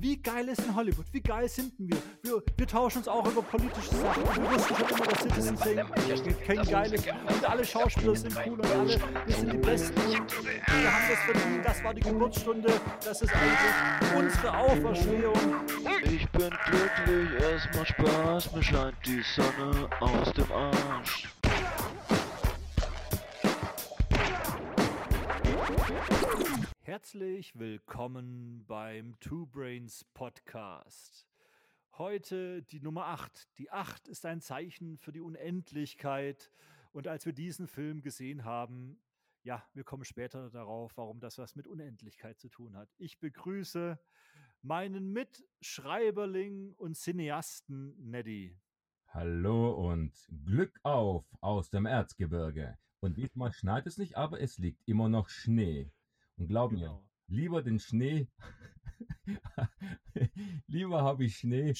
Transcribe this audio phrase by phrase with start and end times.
[0.00, 1.06] Wie geil ist in Hollywood?
[1.10, 1.96] Wie geil sind wir?
[2.22, 4.22] Wir, wir tauschen uns auch über politische Sachen.
[4.22, 8.66] Wir wussten schon immer, dass Citizen Sing kein geiles und alle Schauspieler sind cool und
[8.66, 9.96] alle, wir sind die Besten.
[9.96, 15.34] Wir haben das verdient, das war die Geburtsstunde, das ist eigentlich unsere Auferstehung.
[16.04, 21.28] Ich bin glücklich, es macht Spaß, mir scheint die Sonne aus dem Arsch.
[26.88, 31.28] Herzlich willkommen beim Two Brains Podcast.
[31.98, 33.58] Heute die Nummer 8.
[33.58, 36.50] Die 8 ist ein Zeichen für die Unendlichkeit.
[36.92, 38.98] Und als wir diesen Film gesehen haben,
[39.42, 42.88] ja, wir kommen später darauf, warum das was mit Unendlichkeit zu tun hat.
[42.96, 43.98] Ich begrüße
[44.62, 48.58] meinen Mitschreiberling und Cineasten Neddy.
[49.08, 50.14] Hallo und
[50.46, 52.78] Glück auf aus dem Erzgebirge.
[53.00, 55.92] Und diesmal schneit es nicht, aber es liegt immer noch Schnee.
[56.38, 57.04] Und glaub mir, Genau.
[57.26, 58.28] lieber den Schnee,
[60.66, 61.74] lieber habe ich Schnee.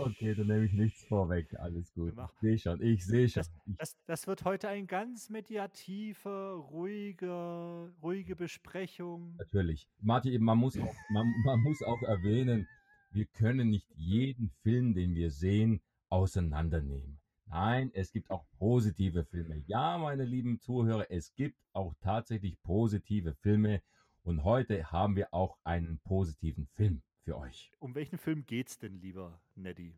[0.00, 1.52] Okay, dann nehme ich nichts vorweg.
[1.58, 2.14] Alles gut.
[2.16, 3.42] Ich sehe schon, ich sehe schon.
[3.42, 9.34] Das, das, das wird heute ein ganz mediativer, ruhiger, ruhige Besprechung.
[9.38, 9.88] natürlich.
[10.00, 12.68] Martin, man muss, auch, man, man muss auch erwähnen,
[13.10, 17.17] wir können nicht jeden Film, den wir sehen, auseinandernehmen.
[17.50, 19.62] Nein, es gibt auch positive Filme.
[19.66, 23.82] Ja, meine lieben Zuhörer, es gibt auch tatsächlich positive Filme.
[24.22, 27.72] Und heute haben wir auch einen positiven Film für euch.
[27.78, 29.96] Um welchen Film geht's denn, lieber Neddy?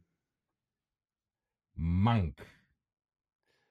[1.75, 2.47] Mank.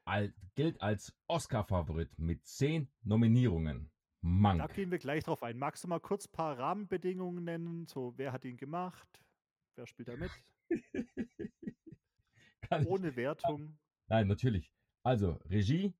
[0.04, 3.92] Al gilt als Oscar-Favorit mit zehn Nominierungen.
[4.22, 4.74] Da Mank.
[4.74, 5.58] gehen wir gleich drauf ein.
[5.58, 7.86] Magst du mal kurz ein paar Rahmenbedingungen nennen?
[7.88, 9.24] So, wer hat ihn gemacht?
[9.76, 10.32] Wer spielt da mit?
[12.70, 13.78] Kann ich- Ohne Wertung.
[14.08, 14.72] Nein, natürlich.
[15.04, 15.94] Also, Regie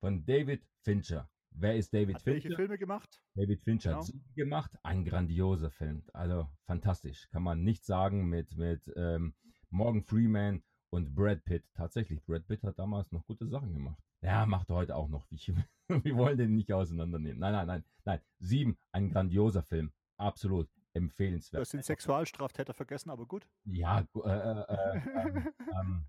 [0.00, 1.30] von David Fincher.
[1.50, 2.56] Wer ist David Hat welche Fincher?
[2.56, 3.22] Filme gemacht?
[3.34, 4.00] David Fincher Genau.
[4.00, 4.72] hat Sieben gemacht.
[4.82, 6.04] Ein grandioser Film.
[6.12, 7.28] Also, fantastisch.
[7.30, 9.34] Kann man nicht sagen mit, mit ähm,
[9.70, 11.64] Morgan Freeman und Brad Pitt.
[11.74, 14.00] Tatsächlich, Brad Pitt hat damals noch gute Sachen gemacht.
[14.22, 15.26] Ja, macht er heute auch noch.
[15.30, 15.48] Ich,
[15.88, 17.38] wir wollen den nicht auseinandernehmen.
[17.38, 18.20] Nein, nein, nein, nein.
[18.38, 19.92] Sieben, ein grandioser Film.
[20.18, 21.60] Absolut Du empfehlenswert.
[21.60, 23.46] hast den Sexualstraftäter vergessen, aber gut.
[23.66, 25.48] Ja, äh, äh, äh, ähm,
[25.78, 26.06] ähm,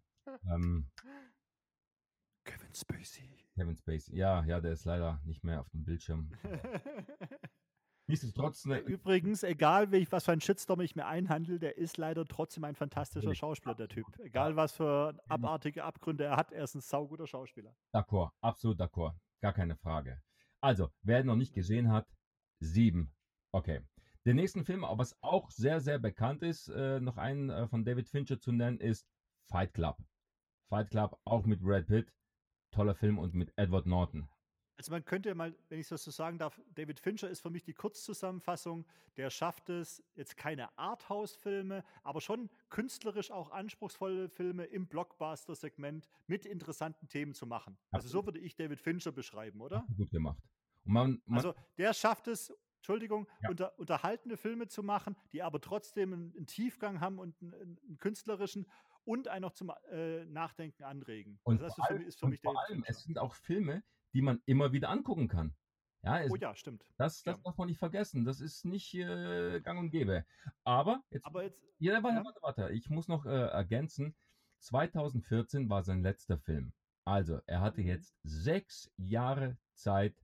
[2.44, 3.30] Kevin Spacey.
[3.56, 4.16] Kevin Spacey.
[4.16, 6.32] Ja, ja, der ist leider nicht mehr auf dem Bildschirm.
[8.10, 11.98] Nichtsdestotrotz, ne, Übrigens, egal wie ich, was für ein Shitstorm ich mir einhandel, der ist
[11.98, 13.36] leider trotzdem ein fantastischer.
[13.36, 14.06] Schauspieler, der Typ.
[14.20, 17.76] Egal was für abartige Abgründe er hat, er ist ein sauguter Schauspieler.
[17.92, 19.14] d'accord, absolut d'accord.
[19.42, 20.22] Gar keine Frage.
[20.62, 22.08] Also, wer ihn noch nicht gesehen hat,
[22.60, 23.14] sieben.
[23.52, 23.82] Okay.
[24.26, 28.10] Den nächsten Film, was auch sehr, sehr bekannt ist, äh, noch einen äh, von David
[28.10, 29.06] Fincher zu nennen, ist
[29.50, 29.98] Fight Club.
[30.70, 32.14] Fight Club, auch mit Brad Pitt.
[32.72, 34.28] Toller Film und mit Edward Norton.
[34.76, 37.64] Also man könnte mal, wenn ich das so sagen darf, David Fincher ist für mich
[37.64, 38.86] die Kurzzusammenfassung.
[39.16, 46.46] Der schafft es, jetzt keine Arthouse-Filme, aber schon künstlerisch auch anspruchsvolle Filme im Blockbuster-Segment mit
[46.46, 47.78] interessanten Themen zu machen.
[47.90, 48.26] Also so Absolut.
[48.36, 49.88] würde ich David Fincher beschreiben, oder?
[49.96, 50.44] Gut gemacht.
[50.84, 53.50] Man, man, Also der schafft es, Entschuldigung, Ja.
[53.50, 57.98] unter, unterhaltende Filme zu machen, die aber trotzdem einen, einen Tiefgang haben und einen, einen
[57.98, 58.68] künstlerischen
[59.08, 61.40] und einen noch zum äh, Nachdenken anregen.
[61.44, 62.84] Und also das vor ist für allem, mich, ist für und mich vor David allem
[62.88, 65.56] es sind auch Filme, die man immer wieder angucken kann.
[66.04, 66.86] Ja, es, Oh ja, stimmt.
[66.98, 67.44] das, das ja.
[67.44, 68.24] darf man nicht vergessen.
[68.24, 70.26] Das ist nicht äh, gang und gäbe.
[70.64, 72.26] Aber jetzt Aber jetzt, Ja, warte, Ja.
[72.26, 72.74] warte, warte.
[72.74, 74.16] Ich muss noch äh, ergänzen.
[74.60, 76.74] 2014 war sein letzter Film.
[77.06, 77.88] Also, er hatte Mhm.
[77.88, 80.16] jetzt sechs Jahre Zeit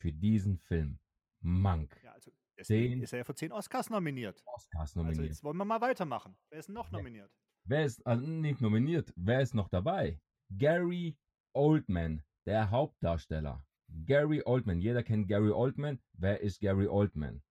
[0.00, 0.98] für diesen Film.
[1.40, 2.00] Mank.
[2.02, 4.42] ja, also deswegen Zehn ist er ja für zehn Oscars nominiert.
[4.46, 5.26] Oscars Also nominiert.
[5.28, 6.36] jetzt wollen wir mal weitermachen.
[6.50, 7.30] Wer ist denn noch nominiert?
[7.68, 9.12] Wer ist also nicht nominiert?
[9.16, 10.20] Wer ist noch dabei?
[10.50, 11.16] Gary
[11.52, 13.66] Oldman, der Hauptdarsteller.
[14.04, 14.80] Gary Oldman.
[14.80, 16.00] Jeder kennt Gary Oldman.
[16.12, 17.42] Wer ist Gary Oldman?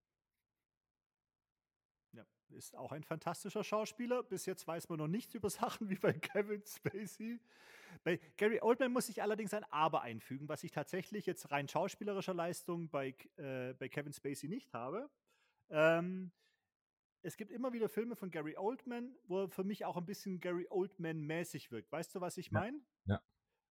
[2.13, 4.23] Ja, ist auch ein fantastischer Schauspieler.
[4.23, 7.41] Bis jetzt weiß man noch nichts über Sachen wie bei Kevin Spacey.
[8.05, 12.33] Bei Gary Oldman muss ich allerdings ein Aber einfügen, was ich tatsächlich jetzt rein schauspielerischer
[12.33, 15.09] Leistung bei, äh, bei Kevin Spacey nicht habe.
[15.69, 16.31] Ähm,
[17.25, 20.39] es gibt immer wieder Filme von Gary Oldman, wo er für mich auch ein bisschen
[20.39, 21.91] Gary Oldman-mäßig wirkt.
[21.91, 22.79] Weißt du, was ich meine?
[23.05, 23.21] ja.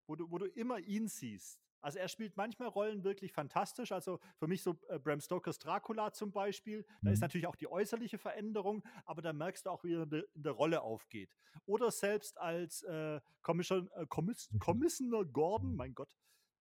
[0.07, 1.61] Wo du, wo du immer ihn siehst.
[1.81, 3.93] Also er spielt manchmal Rollen wirklich fantastisch.
[3.93, 6.85] Also für mich so äh, Bram Stokers Dracula zum Beispiel.
[7.03, 7.25] Da ist Mhm.
[7.25, 10.83] natürlich auch die äußerliche Veränderung, aber da merkst du auch, wie er in der, Rolle
[10.83, 11.35] aufgeht.
[11.65, 14.59] Oder selbst als äh, Commission, äh, Mhm.
[14.59, 16.15] Commissioner Gordon, mein Gott,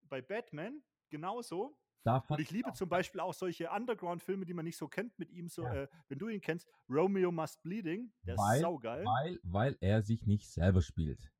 [0.03, 1.77] bei Batman genauso.
[2.03, 5.31] Da Und ich liebe zum Beispiel auch solche Underground-Filme, die man nicht so kennt mit
[5.31, 5.47] ihm.
[5.47, 5.73] So, Ja.
[5.83, 9.05] äh, wenn du ihn kennst, Romeo Must Bleeding, der Weil- ist saugeil.
[9.05, 11.31] weil, weil er sich nicht selber spielt.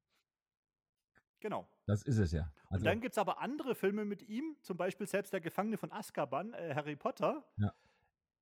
[1.41, 1.67] Genau.
[1.85, 2.43] Das ist es ja.
[2.69, 5.77] Und Also, dann gibt es aber andere Filme mit ihm, zum Beispiel selbst der Gefangene
[5.77, 7.45] von Azkaban, äh, Harry Potter.
[7.57, 7.73] Ja.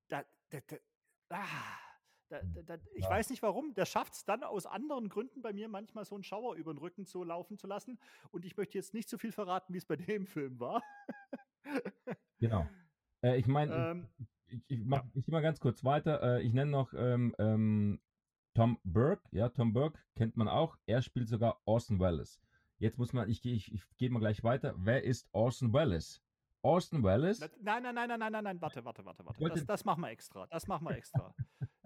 [0.06, 0.76] Da, da, da,
[1.30, 1.78] ah,
[2.28, 3.10] da, da, ich Ja.
[3.10, 6.22] weiß nicht warum, der schafft es dann aus anderen Gründen bei mir manchmal so einen
[6.22, 7.98] Schauer über den Rücken zu laufen zu lassen.
[8.30, 10.80] Und ich möchte jetzt nicht zu viel verraten, wie es bei dem Film war.
[12.38, 12.66] Genau.
[13.22, 14.08] Äh, ich meine, ähm,
[14.46, 16.20] ich, ich, mach, ich gehe mal ganz kurz weiter.
[16.22, 18.00] Äh, ich nenne noch ähm, ähm,
[18.54, 19.22] Tom Burke.
[19.30, 20.76] Ja, Tom Burke kennt man auch.
[20.86, 22.40] Er spielt sogar Orson Welles.
[22.78, 24.74] Jetzt muss man, ich gehe ich, ich geh mal gleich weiter.
[24.76, 26.20] Wer ist Orson Welles?
[26.62, 29.48] Orson Welles, nein, nein, nein, nein, nein, nein, nein, warte, warte, warte, warte.
[29.48, 30.46] Das, das machen wir extra.
[30.46, 31.34] Das machen wir extra.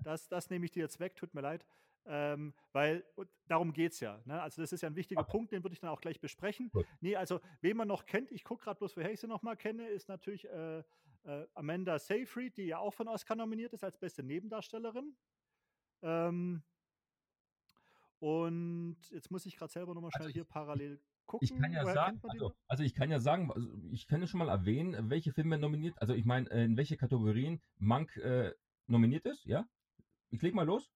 [0.02, 1.66] das, das nehme ich dir jetzt weg, tut mir leid.
[2.08, 3.04] Ähm, weil
[3.48, 4.20] darum geht es ja.
[4.24, 4.40] Ne?
[4.40, 5.30] Also, das ist ja ein wichtiger Okay.
[5.30, 6.70] Punkt, den würde ich dann auch gleich besprechen.
[6.70, 6.86] Gut.
[7.00, 9.56] Nee, also, wen man noch kennt, ich gucke gerade bloß, woher ich sie noch mal
[9.56, 10.84] kenne, ist natürlich äh,
[11.24, 15.16] äh, Amanda Seyfried, die ja auch von Oscar nominiert ist als beste Nebendarstellerin.
[16.02, 16.62] Ähm,
[18.20, 21.44] und jetzt muss ich gerade selber noch mal schnell Also hier parallel gucken.
[21.44, 24.26] ich kann ja Woher sagen, also, also ich kann ja sagen, also ich kann ja
[24.26, 28.54] schon mal erwähnen, welche Filme nominiert, also ich meine, äh, in welche Kategorien Mank äh,
[28.86, 29.68] nominiert ist, ja?
[30.30, 30.90] Ich leg mal los.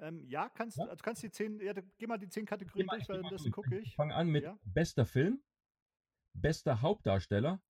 [0.00, 0.86] Ähm, ja, kannst, Ja?
[0.86, 3.54] also kannst die zehn, ja, geh mal die zehn Kategorien mal- durch, währenddessen durch.
[3.54, 4.58] gucke Ich fange an mit Ja.
[4.64, 5.42] bester Film,
[6.34, 7.60] bester Hauptdarsteller,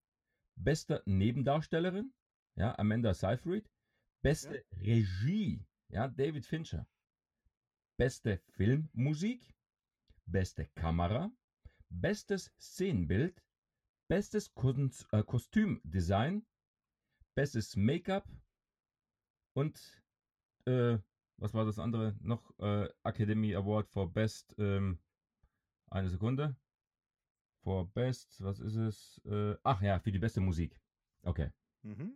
[0.56, 2.12] bester Nebendarstellerin,
[2.56, 3.70] ja, Amanda Seyfried,
[4.22, 6.86] beste Regie, ja, David Fincher,
[7.96, 9.54] beste Filmmusik,
[10.26, 11.32] beste Kamera,
[11.88, 13.42] bestes Szenenbild,
[14.08, 16.46] bestes Kunst, äh, Kostümdesign,
[17.34, 18.28] bestes Make-up
[19.54, 20.02] und
[20.66, 20.98] äh,
[21.38, 22.58] was war das andere noch?
[22.58, 24.98] Äh, Academy Award for Best, ähm,
[25.90, 26.56] eine Sekunde.
[27.62, 29.20] For Best, was ist es?
[29.24, 30.80] Äh, ach ja, für die beste Musik.
[31.22, 31.50] Okay.
[31.82, 32.14] Mhm.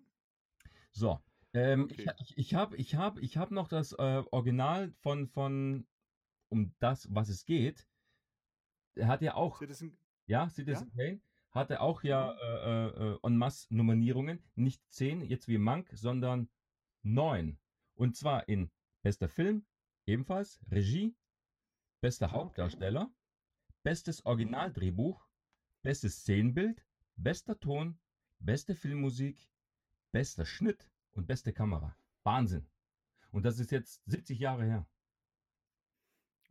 [0.93, 1.21] So.
[1.55, 2.11] Ähm, Okay.
[2.19, 5.87] Ich, ich, habe ich hab, ich hab noch das äh, Original von, von,
[6.49, 7.87] um das, was es geht.
[8.99, 11.21] Hat ja auch, Citizen, ja, Citizen Kane,
[11.51, 14.43] hatte auch ja äh, äh, en masse Nominierungen.
[14.55, 16.49] Nicht zehn, jetzt wie Mank, sondern
[17.03, 17.59] neun.
[17.95, 18.71] Und zwar in
[19.03, 19.67] bester Film,
[20.07, 21.17] ebenfalls, Regie,
[22.01, 22.37] bester Okay.
[22.37, 23.15] Hauptdarsteller,
[23.83, 25.29] bestes Originaldrehbuch,
[25.83, 26.85] bestes Szenenbild,
[27.17, 27.99] bester Ton,
[28.39, 29.51] beste Filmmusik,
[30.13, 31.97] bester Schnitt und beste Kamera.
[32.23, 32.67] Wahnsinn.
[33.31, 34.87] Und das ist jetzt 70 Jahre her.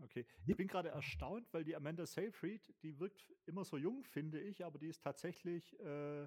[0.03, 0.25] okay.
[0.45, 4.65] Ich bin gerade erstaunt, weil die Amanda Seyfried, die wirkt immer so jung, finde ich,
[4.65, 6.23] aber die ist tatsächlich äh,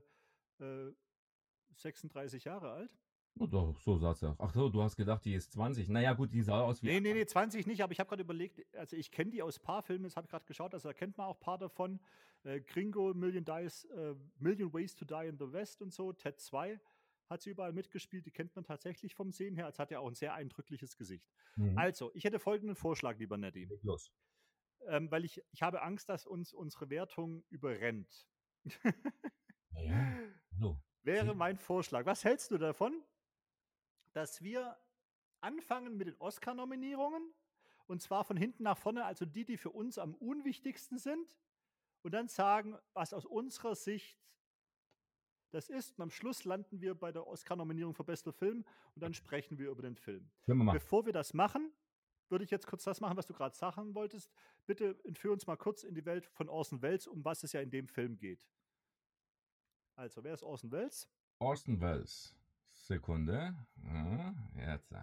[0.61, 0.95] äh,
[1.75, 2.99] 36 Jahre alt.
[3.37, 4.37] Oh, doch, so sah es ja.
[4.39, 5.89] Ach so, du hast gedacht, die ist 20.
[5.89, 6.87] Naja, gut, die sah aus wie.
[6.87, 9.59] Nee, nee, nee, 20 nicht, aber ich habe gerade überlegt, also ich kenne die aus
[9.59, 12.01] paar Filmen, das habe ich gerade geschaut, also da kennt man auch ein paar davon.
[12.45, 16.39] Äh, Gringo, Million, Dice, äh, Million Ways to Die in the West und so, Ted
[16.39, 16.81] 2
[17.29, 20.07] hat sie überall mitgespielt, die kennt man tatsächlich vom Sehen her, als hat ja auch
[20.09, 21.27] ein sehr eindrückliches Gesicht.
[21.57, 21.77] Mhm.
[21.77, 24.13] Also, ich hätte folgenden Vorschlag, lieber Leg los.
[24.87, 28.29] ähm, weil ich, ich habe Angst, dass uns unsere Wertung überrennt.
[29.71, 30.19] Naja,
[30.53, 30.81] hallo.
[31.03, 32.07] Wäre mein Vorschlag.
[32.07, 33.03] Was hältst du davon,
[34.15, 34.77] dass wir
[35.41, 37.35] anfangen mit den Oscar-Nominierungen
[37.87, 41.37] und zwar von hinten nach vorne, also die, die für uns am unwichtigsten sind
[42.03, 44.19] und dann sagen, was aus unserer Sicht
[45.51, 45.99] das ist.
[45.99, 48.65] Und am Schluss landen wir bei der Oscar-Nominierung für bester Film
[48.95, 50.31] und dann sprechen wir über den Film.
[50.47, 50.73] Wir.
[50.73, 51.73] Bevor wir das machen,
[52.31, 54.33] würde ich jetzt kurz das machen, was du gerade sagen wolltest.
[54.67, 57.61] Bitte entführ uns mal kurz in die Welt von Orson Welles, um was es ja
[57.61, 58.49] in dem Film geht.
[59.97, 61.09] Also, wer ist Orson Welles?
[61.39, 62.35] Orson Welles.
[62.87, 63.55] Sekunde.
[63.83, 64.95] Ja, jetzt.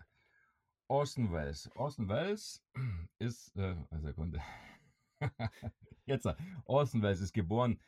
[0.88, 1.70] Orson Welles.
[1.76, 2.64] Orson Welles
[3.18, 3.56] ist.
[3.56, 4.40] Äh, Sekunde.
[6.06, 6.28] jetzt.
[6.66, 7.80] Orson Welles ist geboren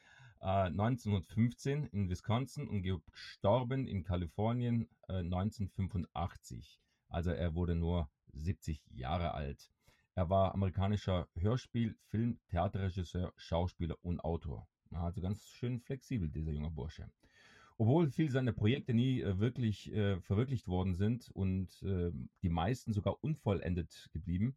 [0.42, 6.80] äh, 1915 in Wisconsin und gestorben in Kalifornien äh, 1985.
[7.10, 9.70] Also er wurde nur 70 Jahre alt.
[10.16, 14.68] Er war amerikanischer Hörspiel-, Film-, Theaterregisseur, Schauspieler und Autor.
[14.90, 17.12] Also ganz schön flexibel, dieser junge Bursche.
[17.78, 22.12] Obwohl viele seiner Projekte nie äh, wirklich äh, verwirklicht worden sind und äh,
[22.42, 24.56] die meisten sogar unvollendet geblieben,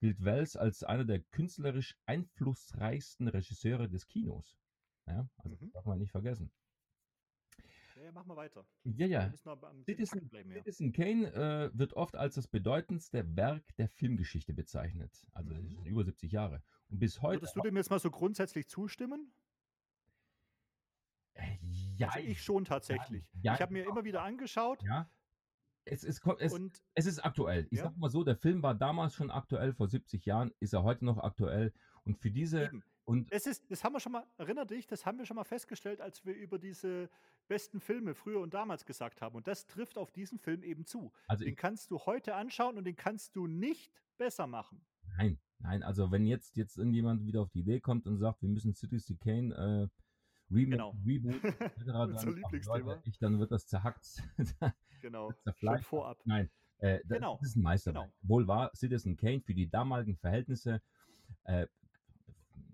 [0.00, 4.58] gilt Wells als einer der künstlerisch einflussreichsten Regisseure des Kinos.
[5.06, 5.70] Ja, also Mhm.
[5.72, 6.50] darf man nicht vergessen.
[7.96, 8.66] Ja, ja, machen wir weiter.
[8.84, 9.32] Ja, ja.
[9.84, 10.28] Citizen.
[10.52, 15.26] Citizen Kane äh, wird oft als das bedeutendste Werk der Filmgeschichte bezeichnet.
[15.32, 15.74] Also das ist Mhm.
[15.76, 16.62] schon über 70 Jahre.
[16.88, 17.40] Und bis heute.
[17.40, 19.32] Würdest du dem jetzt mal so grundsätzlich zustimmen?
[21.34, 21.56] Äh,
[21.98, 23.24] ja, Also ich schon tatsächlich.
[23.42, 25.08] ja, ich habe mir immer wieder angeschaut ja.
[25.88, 27.68] Es, ist, es, und es ist aktuell.
[27.70, 27.84] Ich Ja.
[27.84, 31.04] sag mal so, der Film war damals schon aktuell, vor 70 Jahren, ist er heute
[31.04, 31.72] noch aktuell.
[32.02, 32.64] Und für diese.
[32.64, 32.82] eben.
[33.04, 35.44] Und Das ist, das haben wir schon mal, erinner dich, das haben wir schon mal
[35.44, 37.08] festgestellt, als wir über diese
[37.46, 39.36] besten Filme früher und damals gesagt haben.
[39.36, 41.12] Und das trifft auf diesen Film eben zu.
[41.28, 44.84] also Den ich, kannst du heute anschauen und den kannst du nicht besser machen.
[45.16, 48.48] nein, nein, also wenn jetzt, jetzt irgendjemand wieder auf die Idee kommt und sagt, wir
[48.48, 49.88] müssen Citizen Kane äh,
[50.50, 50.94] Remake, Genau.
[51.04, 52.10] Reboot, etc., dann.
[52.66, 54.22] Leute, ich, dann wird das zerhackt.
[55.02, 55.30] Genau.
[55.58, 56.18] Schon vorab.
[56.24, 58.06] Nein, Äh, das, Genau, das ist ein Meisterwerk.
[58.06, 58.14] genau.
[58.22, 60.80] Wohl war Citizen Kane für die damaligen Verhältnisse.
[61.44, 61.66] Äh,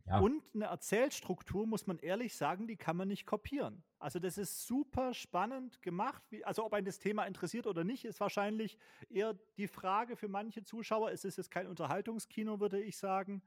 [0.06, 3.84] ja, Und eine Erzählstruktur, muss man ehrlich sagen, die kann man nicht kopieren.
[3.98, 6.22] Also das ist super spannend gemacht.
[6.30, 8.78] Wie, also ob ein das Thema interessiert oder nicht, ist wahrscheinlich
[9.10, 11.12] eher die Frage für manche Zuschauer.
[11.12, 13.42] Es ist jetzt kein Unterhaltungskino, würde ich sagen.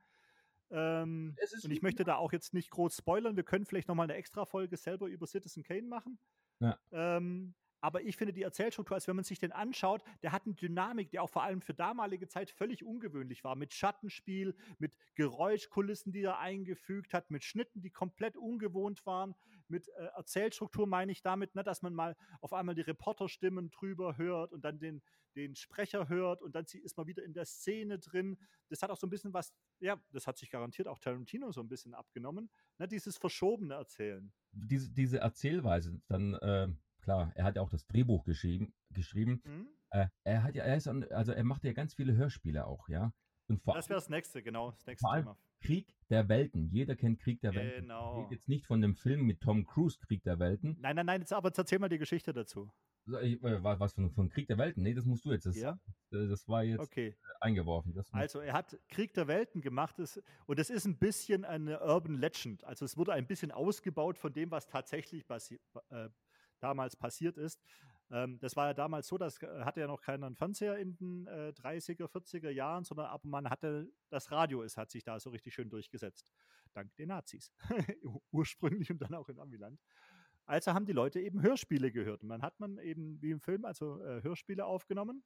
[0.71, 3.35] Ähm, und ich möchte da auch jetzt nicht groß spoilern.
[3.35, 6.17] Wir können vielleicht nochmal eine extra Folge selber über Citizen Kane machen.
[6.59, 6.77] Ja.
[6.91, 7.53] Ähm,
[7.85, 11.11] aber ich finde die Erzählstruktur, als wenn man sich den anschaut, der hat eine Dynamik,
[11.11, 13.55] die auch vor allem für damalige Zeit völlig ungewöhnlich war.
[13.55, 19.35] Mit Schattenspiel, mit Geräuschkulissen, die er eingefügt hat, mit Schnitten, die komplett ungewohnt waren,
[19.67, 24.17] mit äh, Erzählstruktur meine ich damit, ne, dass man mal auf einmal die Reporterstimmen drüber
[24.17, 25.03] hört und dann den,
[25.35, 28.37] den Sprecher hört und dann ist man wieder in der Szene drin.
[28.69, 31.61] Das hat auch so ein bisschen was, ja, das hat sich garantiert auch Tarantino so
[31.61, 34.31] ein bisschen abgenommen, ne, dieses verschobene Erzählen.
[34.51, 36.67] diese, diese Erzählweise, dann, äh,
[37.01, 39.41] klar, er hat ja auch das Drehbuch geschrieben, geschrieben.
[39.43, 39.67] Mhm.
[39.91, 43.13] Äh, er hat ja, er ist, also er macht ja ganz viele Hörspiele auch, ja.
[43.47, 45.37] Und vor Das wäre das nächste, genau, das nächste Thema.
[45.65, 46.69] Krieg der Welten.
[46.71, 47.75] Jeder kennt Krieg der Welten.
[47.77, 48.21] Ich Genau.
[48.21, 50.77] rede jetzt nicht von dem Film mit Tom Cruise, Krieg der Welten.
[50.79, 52.71] Nein, nein, nein, jetzt aber jetzt erzähl mal die Geschichte dazu.
[53.21, 54.81] Ich- äh, wa- Was von, von Krieg der Welten?
[54.83, 55.45] Nee, das musst du jetzt.
[55.45, 55.79] Das, Ja?
[56.11, 57.15] äh, das war jetzt Okay.
[57.39, 57.93] eingeworfen.
[57.93, 61.45] Das muss- Also er hat Krieg der Welten gemacht das, und es ist ein bisschen
[61.45, 62.63] eine Urban Legend.
[62.63, 66.09] Also es wurde ein bisschen ausgebaut von dem, was tatsächlich passi äh,
[66.59, 67.61] damals passiert ist.
[68.11, 70.95] Ähm, das war ja damals so, dass äh, hatte ja noch keiner einen Fernseher in
[70.95, 75.19] den äh, 30er, 40er Jahren, sondern aber man hatte das Radio, es hat sich da
[75.19, 76.31] so richtig schön durchgesetzt.
[76.73, 77.51] Dank den Nazis.
[78.31, 79.79] Ursprünglich und dann auch in Amiland.
[80.45, 82.21] Also haben die Leute eben Hörspiele gehört.
[82.21, 85.23] Und dann hat man eben wie im Film also äh, Hörspiele aufgenommen.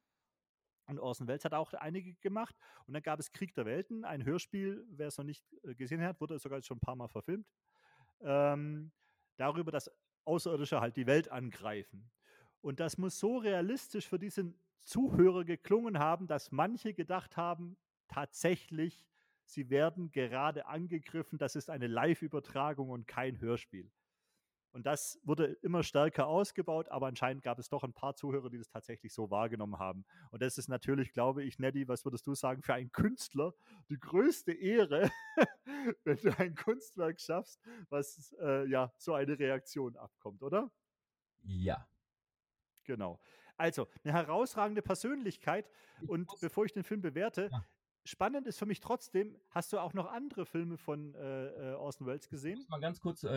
[0.86, 2.56] Und Orson Welles hat auch einige gemacht.
[2.86, 6.02] Und dann gab es Krieg der Welten, ein Hörspiel, wer es noch nicht äh, gesehen
[6.02, 7.46] hat, wurde sogar schon ein paar Mal verfilmt.
[8.22, 8.92] Ähm,
[9.36, 9.90] darüber, dass
[10.24, 12.10] Außerirdische halt die Welt angreifen.
[12.62, 17.76] Und das muss so realistisch für diesen Zuhörer geklungen haben, dass manche gedacht haben,
[18.08, 19.06] tatsächlich,
[19.44, 23.90] sie werden gerade angegriffen, das ist eine Live-Übertragung und kein Hörspiel.
[24.72, 28.58] Und das wurde immer stärker ausgebaut, aber anscheinend gab es doch ein paar Zuhörer, die
[28.58, 30.04] das tatsächlich so wahrgenommen haben.
[30.30, 33.52] Und das ist natürlich, glaube ich, Neddy, was würdest du sagen, für einen Künstler
[33.88, 35.10] die größte Ehre,
[36.04, 40.70] wenn du ein Kunstwerk schaffst, was äh, ja so eine Reaktion abkommt, oder?
[41.42, 41.88] ja.
[42.90, 43.20] Genau.
[43.56, 45.70] Also, eine herausragende Persönlichkeit.
[46.02, 47.64] Ich Und bevor ich den Film bewerte, Ja.
[48.04, 52.04] spannend ist für mich trotzdem, hast du auch noch andere Filme von äh, äh, Orson
[52.08, 52.56] Welles Ich gesehen?
[52.58, 53.28] muss mal ganz kurz äh,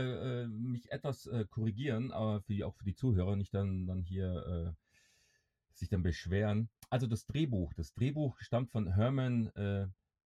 [0.43, 4.01] äh, mich etwas äh, korrigieren, aber für die, auch für die Zuhörer nicht dann, dann
[4.01, 6.69] hier äh, sich dann beschweren.
[6.89, 9.51] Also das Drehbuch, das Drehbuch stammt von Herman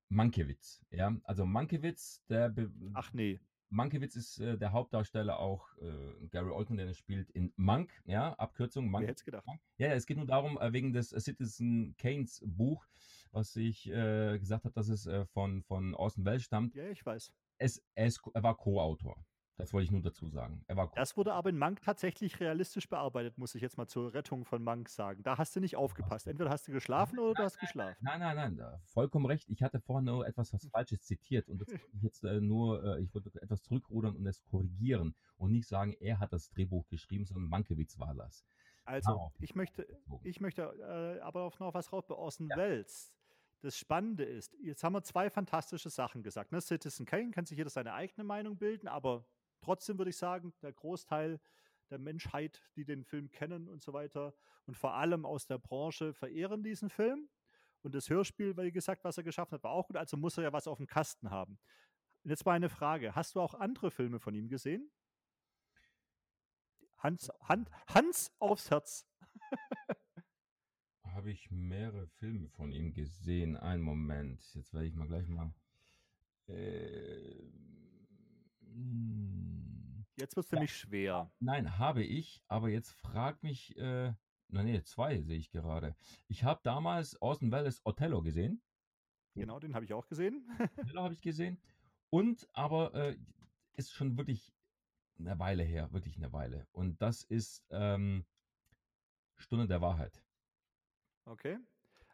[0.10, 0.82] Mankiewicz.
[0.91, 3.39] Ja, also Mankiewicz, der be Ach nee.
[3.69, 8.86] Mankiewicz ist äh, der Hauptdarsteller auch äh, Gary Oldman, der spielt in Monk, ja, Abkürzung
[8.86, 9.03] Wer Monk.
[9.03, 9.45] hätte es gedacht?
[9.77, 12.86] Ja, ja, es geht nur darum, äh, wegen des äh, Citizen Kanes Buch,
[13.31, 16.75] was ich äh, gesagt habe, dass es äh, von, von Orson Welles stammt.
[16.75, 17.34] Ja, ich weiß.
[17.57, 19.17] Es, ist, er war Co-Autor.
[19.57, 20.63] Das wollte ich nur dazu sagen.
[20.67, 23.88] Er war Co Das wurde aber in Mank tatsächlich realistisch bearbeitet, muss ich jetzt mal
[23.88, 25.24] zur Rettung von Mank sagen.
[25.24, 26.27] Da hast du nicht aufgepasst.
[26.27, 27.95] Entweder hast du geschlafen oder du hast geschlafen.
[28.01, 29.50] Nein, nein, nein, da- vollkommen recht.
[29.50, 32.83] Ich hatte vorhin nur etwas was Falsches zitiert und das wollte ich jetzt äh, nur,
[32.83, 36.88] äh, ich wollte etwas zurückrudern und es korrigieren und nicht sagen, er hat das Drehbuch
[36.89, 38.45] geschrieben, sondern Mankiewicz war das.
[38.83, 39.88] Also, Darauf ich möchte,
[40.24, 40.62] ich möchte
[41.17, 42.57] äh, aber auf noch was raus bei Orson Ja.
[42.57, 43.13] Welles.
[43.62, 46.51] Das Spannende ist, jetzt haben wir zwei fantastische Sachen gesagt.
[46.51, 46.62] Ne?
[46.62, 49.25] Citizen Kane kann sich jeder seine eigene Meinung bilden, aber
[49.65, 51.39] trotzdem würde ich sagen, der Großteil
[51.89, 54.34] der Menschheit, die den Film kennen und so weiter
[54.65, 57.29] und vor allem aus der Branche verehren diesen Film.
[57.81, 60.45] Und das Hörspiel, wie gesagt, was er geschaffen hat, war auch gut, also muss er
[60.45, 61.60] ja was auf dem Kasten haben.
[62.24, 64.91] Jetzt mal eine Frage: Hast du auch andere Filme von ihm gesehen?
[66.98, 69.05] Hans, Hand, Hans aufs Herz.
[71.03, 73.55] Habe ich mehrere Filme von ihm gesehen.
[73.57, 74.41] Einen Moment.
[74.55, 75.53] Jetzt werde ich mal gleich mal.
[76.48, 77.75] Äh.
[80.17, 80.55] Jetzt wird es Ja.
[80.58, 81.32] nämlich schwer.
[81.39, 84.13] Nein, habe ich, aber jetzt frag mich, äh,
[84.50, 85.96] nee, zwei sehe ich gerade.
[86.27, 88.62] Ich habe damals Orson Welles Othello gesehen.
[89.34, 90.48] Genau, den habe ich auch gesehen.
[90.77, 91.60] Othello habe ich gesehen.
[92.10, 93.17] Und aber äh,
[93.74, 94.53] ist schon wirklich
[95.20, 96.67] eine Weile her, wirklich eine Weile.
[96.72, 98.25] Und das ist ähm,
[99.38, 100.24] Stunde der Wahrheit.
[101.25, 101.58] Okay.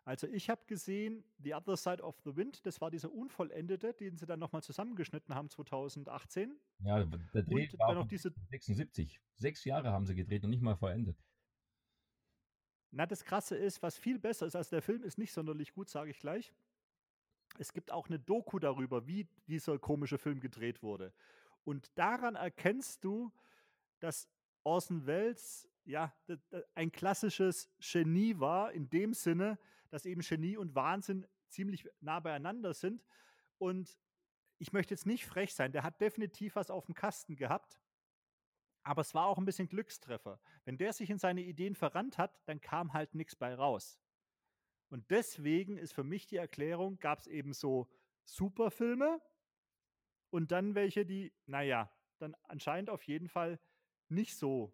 [0.04, 2.66] Also ich habe gesehen The Other Side of the Wind.
[2.66, 6.60] Das war dieser Unvollendete, den sie dann nochmal zusammengeschnitten haben 2018.
[6.80, 9.22] Ja, der Dreh Und war dann noch diese 76.
[9.36, 11.18] Sechs Jahre haben sie gedreht und nicht mal vollendet.
[12.92, 15.90] Na, das Krasse ist, was viel besser ist, also der Film ist nicht sonderlich gut,
[15.90, 16.52] sage ich gleich.
[17.58, 21.14] Es gibt auch eine Doku darüber, wie dieser komische Film gedreht wurde.
[21.64, 23.32] Und daran erkennst du,
[24.00, 24.28] dass
[24.64, 26.14] Orson Welles ja,
[26.76, 29.58] ein klassisches Genie war, in dem Sinne,
[29.92, 33.06] dass eben Genie und Wahnsinn ziemlich nah beieinander sind.
[33.60, 34.00] Und
[34.58, 37.80] ich möchte jetzt nicht frech sein, der hat definitiv was auf dem Kasten gehabt.
[38.84, 40.40] Aber es war auch ein bisschen Glückstreffer.
[40.66, 44.00] Wenn der sich in seine Ideen verrannt hat, dann kam halt nichts bei raus.
[44.90, 47.88] Und deswegen ist für mich die Erklärung, gab es eben so
[48.26, 49.22] Superfilme
[50.32, 53.60] und dann welche, die, naja, dann anscheinend auf jeden Fall
[54.10, 54.74] nicht so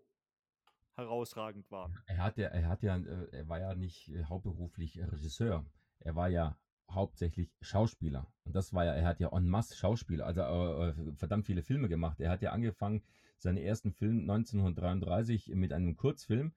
[0.97, 1.97] herausragend waren.
[2.07, 5.65] Er hat ja, er hat ja, äh, er war ja nicht äh, hauptberuflich Regisseur.
[5.99, 6.57] Er war ja
[6.89, 8.31] hauptsächlich Schauspieler.
[8.43, 11.63] Und das war ja, er hat ja en masse Schauspieler, also äh, äh, verdammt viele
[11.63, 12.19] Filme gemacht.
[12.19, 13.03] Er hat ja angefangen,
[13.37, 16.53] seinen ersten Film 1933 mit einem Kurzfilm.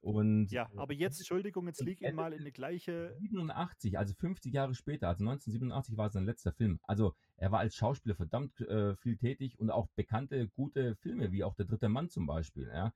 [0.00, 3.16] Und Ja, aber jetzt, Entschuldigung, jetzt liegt ihn mal in die gleiche.
[3.18, 6.78] 87, also 50 Jahre später, also 1987 war sein letzter Film.
[6.84, 11.42] Also er war als Schauspieler verdammt äh, viel tätig und auch bekannte, gute Filme, wie
[11.42, 12.68] auch Der dritte Mann zum Beispiel.
[12.68, 12.92] Ja?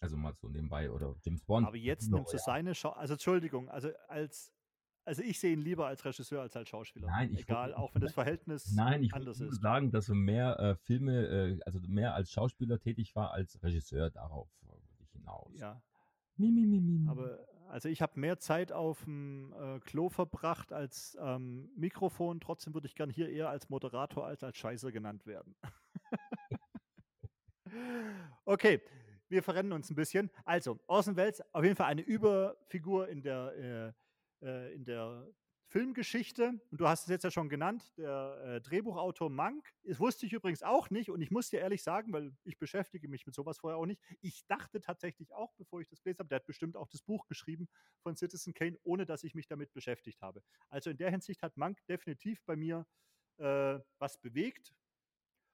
[0.00, 1.66] Also mal so nebenbei oder James Bond.
[1.66, 2.38] Aber jetzt du ja.
[2.38, 2.90] seine Schau.
[2.90, 4.52] Also, Entschuldigung, also als.
[5.04, 7.06] Also ich sehe ihn lieber als Regisseur als als Schauspieler.
[7.06, 9.62] Nein, ich Egal, auch wenn das Verhältnis Nein, ich anders würde ist.
[9.62, 14.10] sagen, dass er mehr äh, Filme, äh, also mehr als Schauspieler tätig war als Regisseur.
[14.10, 15.58] Darauf wollte ich hinaus.
[15.58, 15.80] Ja,
[16.36, 17.08] mi, mi, mi, mi.
[17.08, 17.38] aber
[17.68, 22.40] also ich habe mehr Zeit auf dem äh, Klo verbracht als ähm, Mikrofon.
[22.40, 25.54] Trotzdem würde ich gern hier eher als Moderator als als Scheiße genannt werden.
[28.44, 28.80] okay,
[29.28, 30.30] wir verrennen uns ein bisschen.
[30.44, 33.94] Also, Orson Welles, auf jeden Fall eine Überfigur in der,
[34.42, 35.28] äh, äh, in der
[35.68, 36.58] Filmgeschichte.
[36.70, 39.68] Und du hast es jetzt ja schon genannt, der äh, Drehbuchautor Mank.
[39.84, 41.10] Das wusste ich übrigens auch nicht.
[41.10, 44.00] Und ich muss dir ehrlich sagen, weil ich beschäftige mich mit sowas vorher auch nicht.
[44.22, 47.26] Ich dachte tatsächlich auch, bevor ich das gelesen habe, der hat bestimmt auch das Buch
[47.26, 47.68] geschrieben
[48.02, 50.42] von Citizen Kane, ohne dass ich mich damit beschäftigt habe.
[50.70, 52.86] Also in der Hinsicht hat Mank definitiv bei mir
[53.36, 54.74] äh, was bewegt.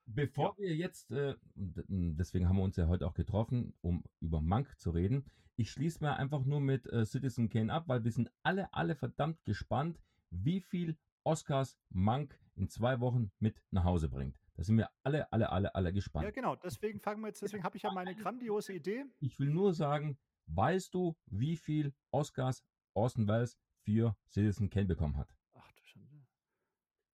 [0.06, 4.78] Bevor wir jetzt, äh, deswegen haben wir uns ja heute auch getroffen, um über Mank
[4.78, 5.24] zu reden.
[5.56, 8.96] Ich schließe mal einfach nur mit äh, Citizen Kane ab, weil wir sind alle, alle
[8.96, 9.98] verdammt gespannt,
[10.30, 14.38] wie viel Oscars Mank in zwei Wochen mit nach Hause bringt.
[14.56, 16.34] Da sind wir alle, alle, alle, alle Ja, gespannt.
[16.34, 16.54] genau.
[16.56, 19.04] Deswegen fangen wir jetzt, deswegen habe ich ja meine grandiose Idee.
[19.20, 25.16] Ich will nur sagen, weißt du, wie viel Oscars Orson Welles für Citizen Kane bekommen
[25.16, 25.34] hat?
[25.54, 26.24] Ach du Schande.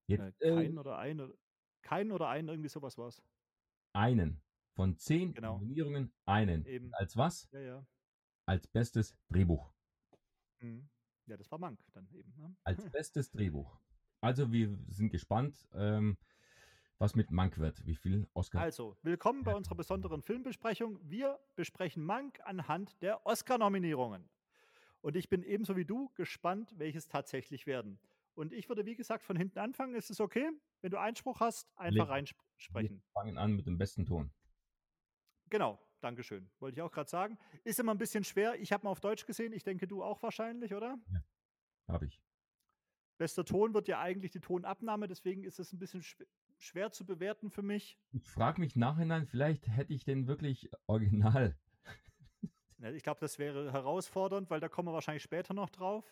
[0.06, 1.32] Jetzt Äh, äh, kein oder ein
[1.90, 3.22] oder kein oder ein, irgendwie sowas war's.
[3.92, 4.40] einen.
[4.74, 5.54] Von zehn Genau.
[5.54, 6.64] Nominierungen einen.
[6.64, 6.94] Eben.
[6.94, 7.48] Als was?
[7.52, 7.86] Ja, ja.
[8.46, 9.72] Als bestes Drehbuch.
[10.60, 10.88] Mhm.
[11.26, 12.32] Ja, das war Mank dann eben.
[12.36, 12.56] Ne?
[12.64, 13.78] Als bestes Drehbuch.
[14.20, 16.16] Also wir sind gespannt, ähm,
[16.98, 17.84] was mit Mank wird.
[17.86, 18.60] Wie viel Oscar?
[18.60, 20.98] Also, willkommen bei unserer besonderen Filmbesprechung.
[21.02, 24.28] Wir besprechen Mank anhand der Oscar-Nominierungen.
[25.00, 27.98] Und ich bin ebenso wie du gespannt, welches tatsächlich werden.
[28.40, 29.94] Und ich würde, wie gesagt, von hinten anfangen.
[29.94, 30.50] Ist es okay?
[30.80, 32.96] Wenn du Einspruch hast, einfach reinsprechen.
[32.96, 34.32] wir fangen an mit dem besten Ton.
[35.50, 36.50] Genau, Dankeschön.
[36.58, 37.38] Wollte ich auch gerade sagen.
[37.64, 38.58] Ist immer ein bisschen schwer.
[38.58, 39.52] Ich habe mal auf Deutsch gesehen.
[39.52, 40.96] Ich denke, du auch wahrscheinlich, oder?
[41.86, 42.18] Habe ich.
[43.18, 46.24] Bester Ton wird ja eigentlich die Tonabnahme, deswegen ist es ein bisschen schw
[46.56, 47.98] schwer zu bewerten für mich.
[48.12, 51.58] Ich frage mich nachhinein, vielleicht hätte ich den wirklich original.
[52.78, 56.10] Ja, Ich glaube, das wäre herausfordernd, weil da kommen wir wahrscheinlich später noch drauf.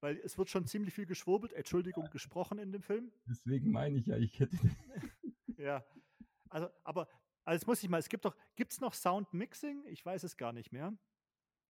[0.00, 3.10] Weil es wird schon ziemlich viel geschwurbelt, Entschuldigung, gesprochen in dem Film.
[3.28, 4.56] Deswegen meine ich ja, ich hätte.
[5.56, 5.84] Ja.
[6.50, 7.08] Also, aber,
[7.44, 9.84] also jetzt muss ich mal, es gibt doch, gibt es noch Sound Mixing?
[9.86, 10.96] Ich weiß es gar nicht mehr.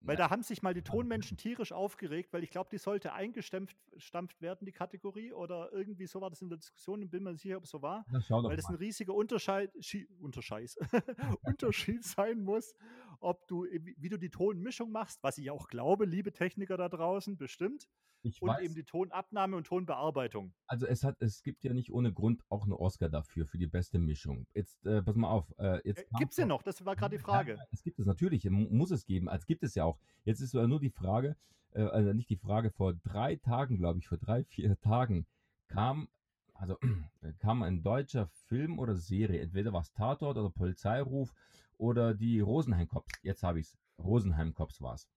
[0.01, 3.11] Weil Na, da haben sich mal die Tonmenschen tierisch aufgeregt, weil ich glaube, die sollte
[3.11, 7.23] eingestampft stampft werden, die Kategorie, oder irgendwie so war das in der Diskussion, ich bin
[7.23, 8.05] mir nicht sicher, ob es so war.
[8.29, 10.77] weil das ein riesiger Unterscheid, Schi Unterscheiß,
[11.43, 12.73] Unterschied sein muss,
[13.19, 16.89] ob du, wie wie du die Tonmischung machst, was ich auch glaube, liebe Techniker da
[16.89, 17.87] draußen, bestimmt,
[18.21, 20.53] Ich und weiß, eben die Tonabnahme und Tonbearbeitung.
[20.67, 23.67] also es hat, es gibt ja nicht ohne Grund auch einen Oscar dafür, für die
[23.67, 24.45] beste Mischung.
[24.53, 25.53] Jetzt, äh, pass mal auf.
[25.57, 26.63] Äh, jetzt Äh, kam Gibt es den noch?
[26.63, 27.53] Das war gerade die Frage.
[27.55, 29.97] ja, es gibt es natürlich, mu- muss es geben, als gibt es ja auch.
[30.25, 31.35] Jetzt ist nur die Frage,
[31.71, 35.25] äh, also nicht die Frage, vor drei Tagen, glaube ich, vor drei, vier Tagen
[35.67, 36.07] kam,
[36.53, 36.77] also
[37.39, 41.33] kam ein deutscher Film oder Serie, entweder was Tatort oder Polizeiruf
[41.79, 43.19] oder die Rosenheim Cops.
[43.23, 43.77] Jetzt habe ich es.
[43.97, 45.09] Rosenheim Cops war es.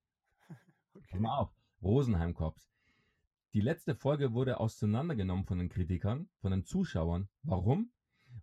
[1.10, 1.18] Pass Okay.
[1.20, 2.70] mal auf, Rosenheim Cops.
[3.52, 7.28] Die letzte Folge wurde auseinandergenommen von den Kritikern, von den Zuschauern.
[7.42, 7.92] Warum?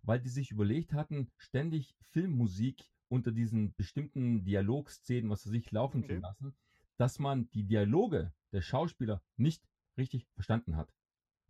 [0.02, 6.04] Weil die sich überlegt hatten, ständig Filmmusik unter diesen bestimmten Dialogszenen, was sie sich laufen
[6.04, 6.20] zu Okay.
[6.20, 6.54] lassen,
[6.96, 10.92] dass man die Dialoge der Schauspieler nicht richtig verstanden hat.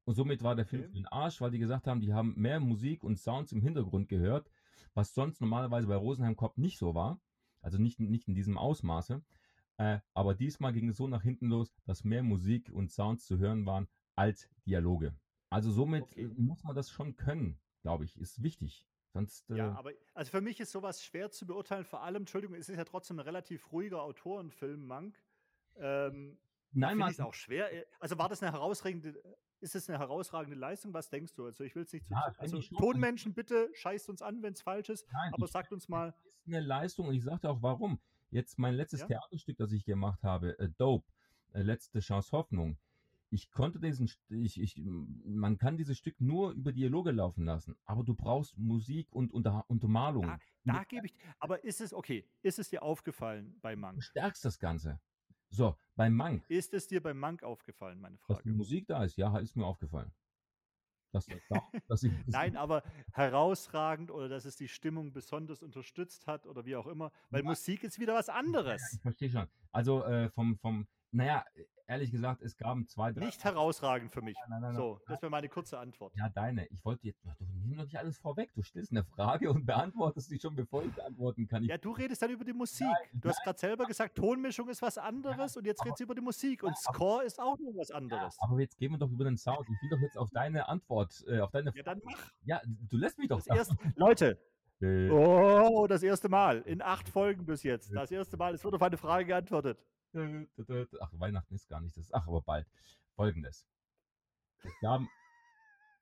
[0.05, 0.89] Und somit war der Film Okay.
[0.91, 4.09] für den Arsch, weil die gesagt haben, die haben mehr Musik und Sounds im Hintergrund
[4.09, 4.51] gehört,
[4.95, 7.21] was sonst normalerweise bei Rosenheim Cop nicht so war.
[7.62, 9.23] Also nicht, nicht in diesem Ausmaße.
[9.77, 13.38] Äh, aber diesmal ging es so nach hinten los, dass mehr Musik und Sounds zu
[13.38, 15.14] hören waren als Dialoge.
[15.51, 16.29] Also somit Okay.
[16.37, 18.87] muss man das schon können, glaube ich, ist wichtig.
[19.12, 21.85] Sonst, äh, Ja, aber also für mich ist sowas schwer zu beurteilen.
[21.85, 25.23] Vor allem, Entschuldigung, es ist ja trotzdem ein relativ ruhiger Autorenfilm, Mank.
[25.77, 26.38] Ähm,
[26.73, 27.73] nein, ich es auch schwer.
[27.73, 29.21] äh, Also war das eine herausragende,
[29.61, 30.92] ist es eine herausragende Leistung?
[30.94, 31.46] Was denkst du?
[31.46, 32.12] Also ich will es nicht zu.
[32.14, 32.61] Ja, also.
[32.61, 35.07] Tonmenschen, bitte scheißt uns an, wenn es falsch ist.
[35.12, 38.01] nein, Aber sagt uns mal, ist eine Leistung und ich sagte auch warum.
[38.31, 39.07] Jetzt mein letztes Ja?
[39.07, 41.07] Theaterstück, das ich gemacht habe, äh, Dope,
[41.53, 42.79] äh, letzte Chance Hoffnung.
[43.33, 44.77] Ich konnte diesen, ich, ich,
[45.25, 49.64] man kann dieses Stück nur über Dialoge laufen lassen, aber du brauchst Musik und Unter
[49.68, 50.27] Untermalung.
[50.27, 51.14] da, da gebe ich.
[51.38, 52.29] Aber ist es okay?
[52.42, 54.03] Ist es dir aufgefallen bei Du Mank?
[54.03, 55.01] stärkst das Ganze.
[55.51, 58.51] So, bei Mank, Ist es dir bei Mank aufgefallen, meine dass die Frage?
[58.51, 60.13] Musik da ist, ja, ist mir aufgefallen.
[61.13, 61.27] Dass,
[61.89, 66.77] dass, ich, Nein, aber herausragend oder dass es die Stimmung besonders unterstützt hat oder wie
[66.77, 67.11] auch immer.
[67.31, 67.49] Weil Ja.
[67.49, 68.81] Musik ist wieder was anderes.
[68.95, 69.49] ich verstehe schon.
[69.73, 71.44] Also äh, vom, vom, naja,
[71.87, 73.25] ehrlich gesagt, es gaben zwei, drei.
[73.25, 74.37] Nicht herausragend für mich.
[74.49, 74.75] Nein, nein, nein.
[74.77, 76.14] So, das wäre meine kurze Antwort.
[76.16, 76.66] Ja, deine.
[76.68, 78.51] Ich wollte jetzt, du nimm doch nicht alles vorweg.
[78.55, 81.64] Du stellst eine Frage und beantwortest sie schon, bevor ich beantworten kann.
[81.64, 82.87] Ich, Ja, du redest dann über die Musik.
[83.12, 86.14] Du hast gerade selber gesagt, Tonmischung ist was anderes und jetzt aber- redest du über
[86.14, 88.37] die Musik und Score ist auch noch was anderes.
[88.40, 89.66] aber jetzt gehen wir doch über den Sound.
[89.68, 92.31] Ich will doch jetzt auf deine Antwort, äh, auf deine Ja, dann mach.
[92.44, 93.38] Ja, du lässt mich doch.
[93.42, 94.38] Das erste, Leute,
[94.83, 97.92] Äh, oh, das erste Mal in acht Folgen bis jetzt.
[97.94, 99.79] Das erste Mal, es wird auf eine Frage geantwortet.
[100.14, 102.12] Ach, Weihnachten ist gar nicht das.
[102.12, 102.66] Ach, aber bald.
[103.14, 103.66] Folgendes.
[104.62, 105.03] Es gab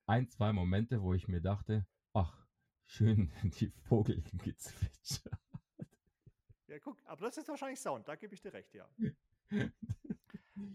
[0.06, 2.46] ein, zwei Momente, wo ich mir dachte, ach,
[2.86, 5.30] schön die Vogelgezwitscher.
[6.68, 8.86] Ja, guck, aber das ist wahrscheinlich Sound, da gebe ich dir recht, ja.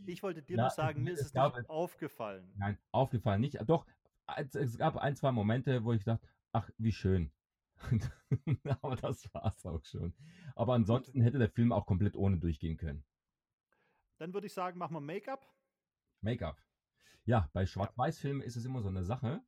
[0.06, 2.52] Ich wollte dir Ja, nur sagen, mir es ist es gab nicht es- aufgefallen.
[2.56, 3.60] Nein, aufgefallen nicht.
[3.68, 3.86] Doch,
[4.38, 7.32] es- es gab ein, zwei Momente, wo ich dachte, ach, wie schön.
[8.82, 10.14] Aber das war's auch schon.
[10.56, 13.04] Aber ansonsten hätte der Film auch komplett ohne durchgehen können.
[14.24, 15.46] Dann würde ich sagen, machen wir Make-up.
[16.22, 16.58] Make-up.
[17.26, 19.42] Ja, bei Schwarz-Weiß-Filmen ist es immer so eine Sache.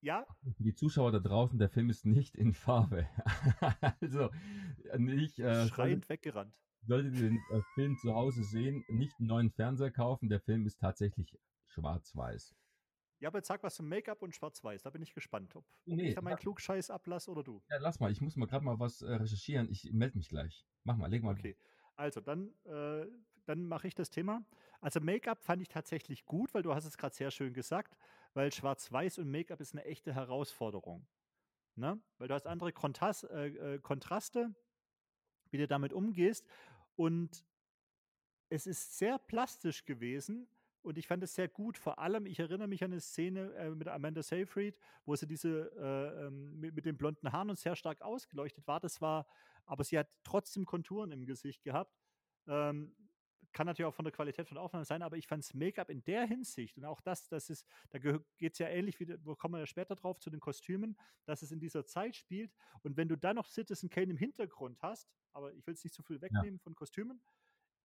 [0.00, 3.08] Ja, Für die Zuschauer da draußen, der Film ist nicht in Farbe.
[4.00, 4.30] also,
[4.96, 6.52] nicht, äh, schreiend weggerannt.
[6.82, 10.28] solltet ihr den äh, Film zu Hause sehen, nicht einen neuen Fernseher kaufen.
[10.28, 12.56] Der Film ist tatsächlich schwarz-weiß.
[13.20, 14.82] Ja, aber jetzt sag was zum Make-up und Schwarz-Weiß.
[14.82, 17.62] Da bin ich gespannt, ob, Nee, ich da meinen sag- Klugscheiß ablasse oder du.
[17.70, 19.70] Ja, lass mal, ich muss mal gerade mal was äh, recherchieren.
[19.70, 20.66] Ich melde mich gleich.
[20.82, 21.34] Mach mal, leg mal.
[21.36, 21.56] Okay,
[21.98, 23.06] also dann, äh,
[23.44, 24.44] dann mache ich das Thema.
[24.80, 27.96] Also Make-up fand ich tatsächlich gut, weil du hast es gerade sehr schön gesagt,
[28.34, 31.06] weil Schwarz-Weiß und Make-up ist eine echte Herausforderung.
[31.74, 32.00] Ne?
[32.18, 34.54] Weil du hast andere Kontras äh, äh, Kontraste,
[35.50, 36.46] wie du damit umgehst.
[36.94, 37.44] Und
[38.48, 40.48] es ist sehr plastisch gewesen
[40.82, 41.76] und ich fand es sehr gut.
[41.76, 45.70] Vor allem, ich erinnere mich an eine Szene äh, mit Amanda Seyfried, wo sie diese
[45.76, 48.80] äh, ähm, mit, mit den blonden Haaren und sehr stark ausgeleuchtet war.
[48.80, 49.26] Das war,
[49.68, 51.94] aber sie hat trotzdem Konturen im Gesicht gehabt.
[52.46, 52.94] Ähm,
[53.52, 55.90] kann natürlich auch von der Qualität von der Aufnahme sein, aber ich fand das Make-up
[55.90, 59.34] in der Hinsicht und auch das, das ist, da geht es ja ähnlich, wie, wo
[59.36, 62.52] kommen wir ja später drauf zu den Kostümen, dass es in dieser Zeit spielt
[62.82, 65.94] und wenn du dann noch Citizen Kane im Hintergrund hast, aber ich will es nicht
[65.94, 67.22] zu viel wegnehmen von Kostümen,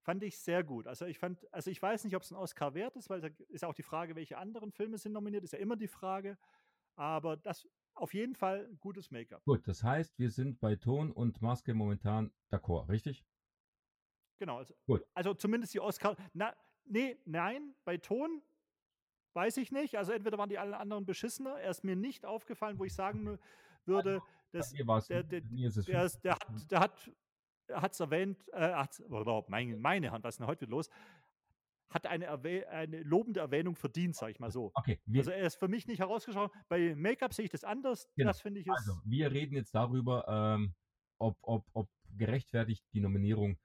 [0.01, 0.85] fand ich sehr gut.
[0.85, 3.29] Also ich fand, also ich weiß nicht, ob es ein Oscar wert ist, weil da
[3.47, 6.37] ist ja auch die Frage, welche anderen Filme sind nominiert, ist ja immer die Frage,
[6.95, 9.43] aber das auf jeden Fall gutes Make-up.
[9.45, 13.23] Gut, das heißt, wir sind bei Ton und Maske momentan d'accord, richtig?
[14.39, 15.05] Genau, also, Gut.
[15.13, 16.15] also zumindest die Oscar.
[16.33, 18.41] Na, nee, nein, bei Ton
[19.33, 19.97] weiß ich nicht.
[19.97, 21.59] Also entweder waren die alle anderen beschissener.
[21.59, 23.39] Er ist mir nicht aufgefallen, wo ich sagen
[23.85, 27.11] würde, dass mir war's- der, der, bei mir ist es der, der hat, der hat,
[27.67, 30.89] er hat es erwähnt, äh, hat, oder meine, meine Hand, was ist denn heute los?
[31.93, 34.71] Hat eine, erwäh eine lobende Erwähnung verdient, sag ich mal so.
[34.73, 36.51] Okay, wir, Also er ist für mich nicht herausgeschaut.
[36.67, 38.09] Bei Make-up sehe ich das anders.
[38.15, 38.29] Genau.
[38.29, 38.73] Das finde ich ist.
[38.73, 40.73] also, wir reden jetzt darüber, ähm,
[41.19, 43.57] ob, ob, ob gerechtfertigt die Nominierung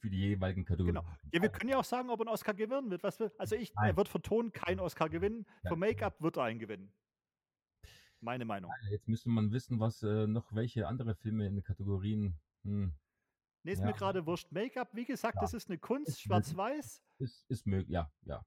[0.00, 0.96] für die jeweiligen Kategorien.
[0.96, 1.06] Genau.
[1.32, 3.02] Ja, wir können ja auch sagen, ob einen Oscar gewinnen wird.
[3.02, 3.90] Was will, also ich, Nein.
[3.90, 5.46] er wird für Ton keinen Oscar gewinnen.
[5.62, 5.70] Ja.
[5.70, 6.92] Für Make-up wird er einen gewinnen.
[8.20, 8.72] Meine Meinung.
[8.90, 12.40] Jetzt müsste man wissen, was äh, noch welche andere Filme in den Kategorien.
[12.64, 12.92] Hm,
[13.66, 13.86] Nee, ist Ja.
[13.86, 14.52] mir gerade wurscht.
[14.52, 15.40] Make-up, wie gesagt, Ja.
[15.40, 17.02] das ist eine Kunst, schwarz-weiß.
[17.18, 18.46] ist, ist möglich, ja, ja.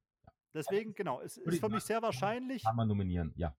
[0.53, 2.63] Deswegen, genau, es ist für mich sehr wahrscheinlich.
[2.63, 3.55] Kann man nominieren, ja.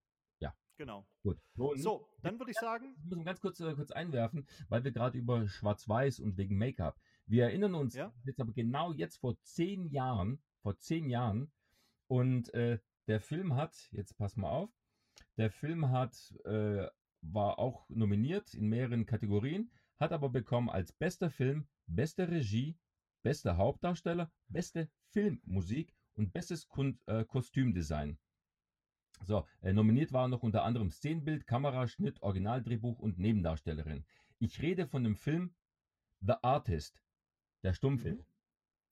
[0.78, 1.06] Genau.
[1.22, 1.38] Gut.
[1.56, 1.76] Ton.
[1.76, 5.18] So, dann würde ich sagen, Ich muss ganz kurz, äh, kurz einwerfen, weil wir gerade
[5.18, 6.98] über Schwarz-Weiß und wegen Make-up.
[7.26, 8.14] Wir erinnern uns Ja.
[8.24, 11.52] jetzt aber genau jetzt vor zehn Jahren, vor zehn Jahren,
[12.06, 14.70] und äh, der Film hat, jetzt pass mal auf,
[15.36, 16.14] der Film hat,
[16.46, 16.88] äh,
[17.20, 19.70] war auch nominiert in mehreren Kategorien,
[20.00, 22.76] hat aber bekommen als bester Film, beste Regie,
[23.22, 28.18] bester Hauptdarsteller, beste Filmmusik und bestes Kun äh, Kostümdesign.
[29.24, 34.06] So, äh, nominiert waren noch unter anderem Szenenbild, Kameraschnitt, Originaldrehbuch und Nebendarstellerin.
[34.38, 35.54] Ich rede von dem Film
[36.20, 37.02] The Artist,
[37.62, 38.16] der Stummfilm.
[38.16, 38.24] Mhm.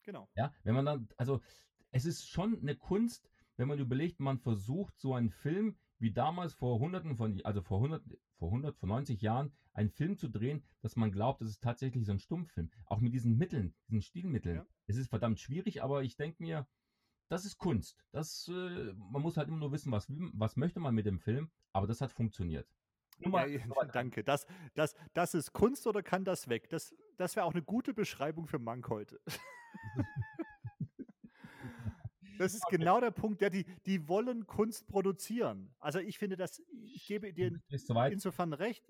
[0.03, 0.29] genau.
[0.35, 1.41] Ja, wenn man dann, also
[1.91, 6.53] es ist schon eine Kunst, wenn man überlegt, man versucht so einen Film wie damals
[6.53, 8.03] vor hunderten von, also vor 100,
[8.37, 12.05] vor 100, vor 90 Jahren, einen Film zu drehen, dass man glaubt, das ist tatsächlich
[12.05, 12.71] so ein Stummfilm.
[12.85, 14.57] Auch mit diesen Mitteln, diesen Stilmitteln.
[14.57, 14.65] Ja.
[14.87, 16.67] Es ist verdammt schwierig, aber ich denke mir,
[17.27, 17.95] das ist Kunst.
[18.11, 21.51] Das, äh, man muss halt immer nur wissen, was, was möchte man mit dem Film,
[21.73, 22.67] aber das hat funktioniert.
[23.19, 23.59] Nummer- Ja,
[23.93, 24.23] danke.
[24.23, 26.69] Das, das, das ist Kunst oder kann das weg?
[26.69, 29.19] Das, das wäre auch eine gute Beschreibung für Mank heute.
[32.39, 33.41] Das ist genau der Punkt.
[33.41, 35.73] Ja, die, die wollen Kunst produzieren.
[35.79, 36.61] Also ich finde das,
[36.93, 38.13] ich gebe dir soweit.
[38.13, 38.89] insofern recht.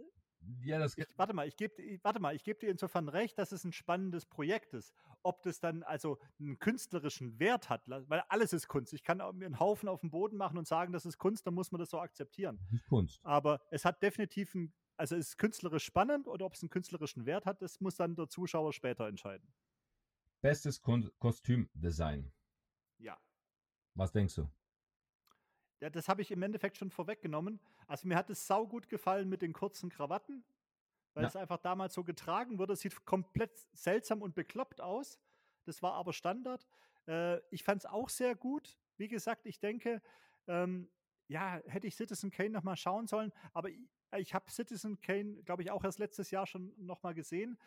[0.63, 3.51] Ja, das Ich, warte mal, ich gebe warte mal, ich gebe dir insofern recht, dass
[3.51, 4.93] es ein spannendes Projekt ist.
[5.21, 8.93] Ob das dann also einen künstlerischen Wert hat, weil alles ist Kunst.
[8.93, 11.53] Ich kann mir einen Haufen auf den Boden machen und sagen, das ist Kunst, dann
[11.53, 12.59] muss man das so akzeptieren.
[12.71, 13.19] ist Kunst.
[13.23, 17.25] Aber es hat definitiv ein, also es ist künstlerisch spannend oder ob es einen künstlerischen
[17.25, 19.51] Wert hat, das muss dann der Zuschauer später entscheiden.
[20.41, 22.31] Bestes Kostümdesign.
[22.97, 23.17] Ja.
[23.95, 24.49] Was denkst du?
[25.81, 27.59] Ja, das habe ich im Endeffekt schon vorweggenommen.
[27.87, 30.43] Also mir hat es saugut gefallen mit den kurzen Krawatten,
[31.13, 31.27] weil Ja.
[31.29, 32.73] es einfach damals so getragen wurde.
[32.73, 35.19] Es sieht komplett seltsam und bekloppt aus.
[35.63, 36.67] Das war aber Standard.
[37.07, 38.77] Äh, ich fand es auch sehr gut.
[38.97, 40.01] Wie gesagt, ich denke,
[40.47, 40.89] ähm,
[41.27, 43.79] ja, hätte ich Citizen Kane nochmal schauen sollen, aber ich,
[44.17, 47.57] ich habe Citizen Kane, glaube ich, auch erst letztes Jahr schon nochmal gesehen.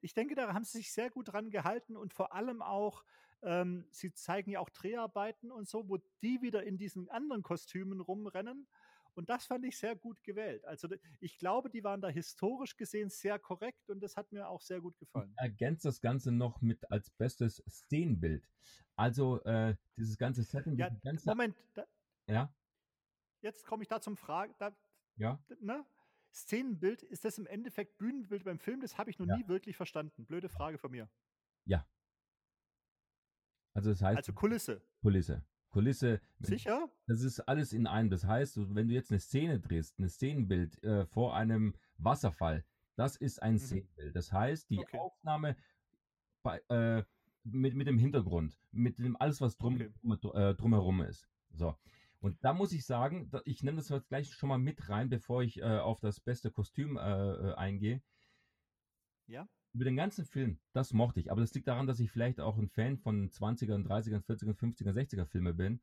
[0.00, 3.04] Ich denke, da haben sie sich sehr gut dran gehalten und vor allem auch,
[3.42, 8.00] ähm, sie zeigen ja auch Dreharbeiten und so, wo die wieder in diesen anderen Kostümen
[8.00, 8.66] rumrennen.
[9.14, 10.64] Und das fand ich sehr gut gewählt.
[10.64, 10.88] Also
[11.20, 14.80] ich glaube, die waren da historisch gesehen sehr korrekt und das hat mir auch sehr
[14.80, 15.34] gut gefallen.
[15.36, 18.48] Ergänzt das Ganze noch mit als bestes Szenenbild.
[18.96, 21.86] Also äh, dieses ganze Setting, Ja, ganze, Moment, da,
[22.26, 22.54] ja,
[23.42, 24.54] jetzt komme ich da zum Fragen.
[24.58, 24.74] Da,
[25.16, 25.84] ja, ne?
[26.34, 28.80] Szenenbild, ist das im Endeffekt Bühnenbild beim Film?
[28.80, 29.36] Das habe ich noch Ja.
[29.36, 30.24] nie wirklich verstanden.
[30.24, 31.10] Blöde Frage von mir.
[33.74, 34.82] Also das heißt Also Kulisse.
[35.00, 35.44] Kulisse.
[35.70, 36.90] Kulisse, Sicher?
[37.06, 38.10] das ist alles in einem.
[38.10, 43.16] Das heißt, wenn du jetzt eine Szene drehst, ein Szenenbild äh, vor einem Wasserfall, das
[43.16, 43.58] ist ein Mhm.
[43.58, 44.14] Szenenbild.
[44.16, 44.98] Das heißt, die Okay.
[44.98, 45.56] Aufnahme
[46.42, 47.04] bei, äh,
[47.44, 49.90] mit, mit dem Hintergrund, mit dem alles, was drum, Okay.
[50.02, 51.26] drum, äh, drumherum ist.
[51.54, 51.74] So.
[52.20, 55.42] Und da muss ich sagen, ich nehme das jetzt gleich schon mal mit rein, bevor
[55.42, 58.02] ich äh, auf das beste Kostüm äh, äh, eingehe.
[59.26, 59.48] Ja.
[59.72, 61.30] Über den ganzen Film, das mochte ich.
[61.30, 64.92] Aber das liegt daran, dass ich vielleicht auch ein Fan von 20er, 30er, 40er, 50er,
[64.92, 65.80] 60er Filme bin.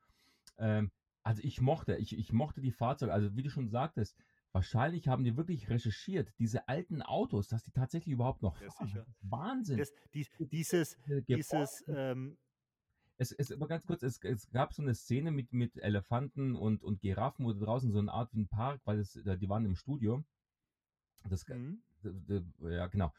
[0.57, 0.91] Ähm,
[1.23, 3.13] also ich mochte, ich, ich mochte die Fahrzeuge.
[3.13, 4.15] Also wie du schon sagtest,
[4.51, 9.05] wahrscheinlich haben die wirklich recherchiert, diese alten Autos, dass die tatsächlich überhaupt noch Ja, fahren.
[9.21, 9.77] Wahnsinn.
[9.77, 12.37] Das, die, dieses, Diese dieses, ähm,
[13.17, 16.83] es, es, aber ganz kurz, es, es gab so eine Szene mit, mit Elefanten und,
[16.83, 19.65] und Giraffen, wo draußen so eine Art wie ein Park, weil es, äh, die waren
[19.65, 20.23] im Studio.
[21.27, 21.81] Das, mhm.
[22.61, 23.13] Ja, genau.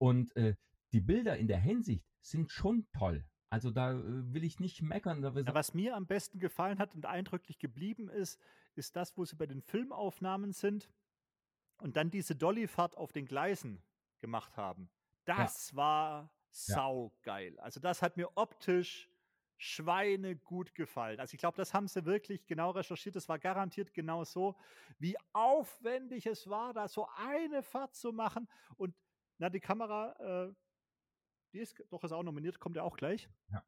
[0.00, 0.56] Und äh,
[0.92, 3.24] die Bilder in der Hinsicht sind schon toll.
[3.50, 5.22] Also da äh, will ich nicht meckern.
[5.22, 8.40] Da Ja, was mir am besten gefallen hat und eindrücklich geblieben ist,
[8.76, 10.88] ist das, wo sie bei den Filmaufnahmen sind
[11.78, 13.82] und dann diese Dollyfahrt auf den Gleisen
[14.20, 14.90] gemacht haben.
[15.24, 17.58] Das war saugeil.
[17.60, 19.08] Also das hat mir optisch
[19.56, 21.20] Schweine gut gefallen.
[21.20, 23.16] Also ich glaube, das haben sie wirklich genau recherchiert.
[23.16, 24.56] Das war garantiert genau so,
[24.98, 28.48] wie aufwendig es war, da so eine Fahrt zu machen.
[28.76, 28.94] Und
[29.40, 30.54] na, die Kamera, äh,
[31.52, 33.28] die ist doch ist auch nominiert, kommt ja auch gleich.
[33.50, 33.64] Ja.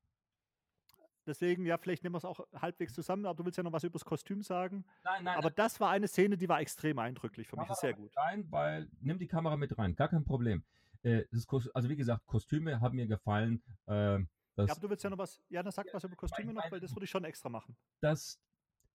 [1.25, 3.85] Deswegen, ja, vielleicht nehmen wir es auch halbwegs zusammen, aber du willst ja noch was
[3.85, 4.85] über das Kostüm sagen.
[5.05, 7.61] nein, nein, Aber das war eine Szene, die war extrem eindrücklich für mich.
[7.63, 8.17] Kamera Ist sehr gut.
[8.17, 10.65] Rein, weil nimm die Kamera mit rein, gar kein Problem.
[11.03, 11.25] Äh,
[11.75, 13.63] also wie gesagt, Kostüme haben mir gefallen.
[13.87, 14.19] Äh,
[14.57, 16.63] das, Ja, aber du willst ja noch was, ja, dann sag was über Kostüme noch,
[16.65, 17.77] mein- weil das würde ich schon extra machen.
[18.01, 18.39] das,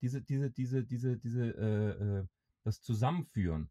[0.02, 2.28] diese, diese, diese, diese, diese, äh, äh,
[2.64, 3.70] das Zusammenführen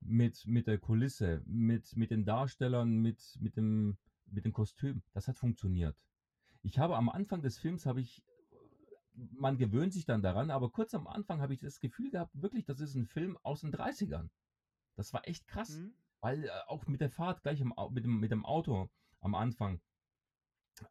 [0.00, 5.28] mit, mit der Kulisse, mit, mit den Darstellern, mit, mit dem, mit dem Kostüm, das
[5.28, 6.04] hat funktioniert.
[6.62, 8.22] Ich habe am Anfang des Films habe ich,
[9.14, 12.64] man gewöhnt sich dann daran, aber kurz am Anfang habe ich das Gefühl gehabt, wirklich,
[12.64, 14.28] das ist ein Film aus den 30ern.
[14.96, 15.78] Das war echt krass.
[15.78, 15.92] Mhm.
[16.20, 19.80] Weil äh, auch mit der Fahrt gleich im, mit, dem, mit dem Auto am Anfang.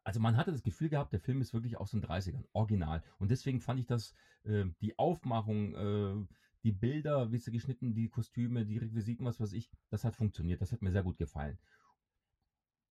[0.04, 3.02] Also man hatte das Gefühl gehabt, der Film ist wirklich aus den 30ern, original.
[3.18, 6.26] Und deswegen fand ich das, äh, die Aufmachung, äh,
[6.62, 10.60] die Bilder, wie sie geschnitten, die Kostüme, die Requisiten, was weiß ich, das hat funktioniert.
[10.60, 11.58] Das hat mir sehr gut gefallen.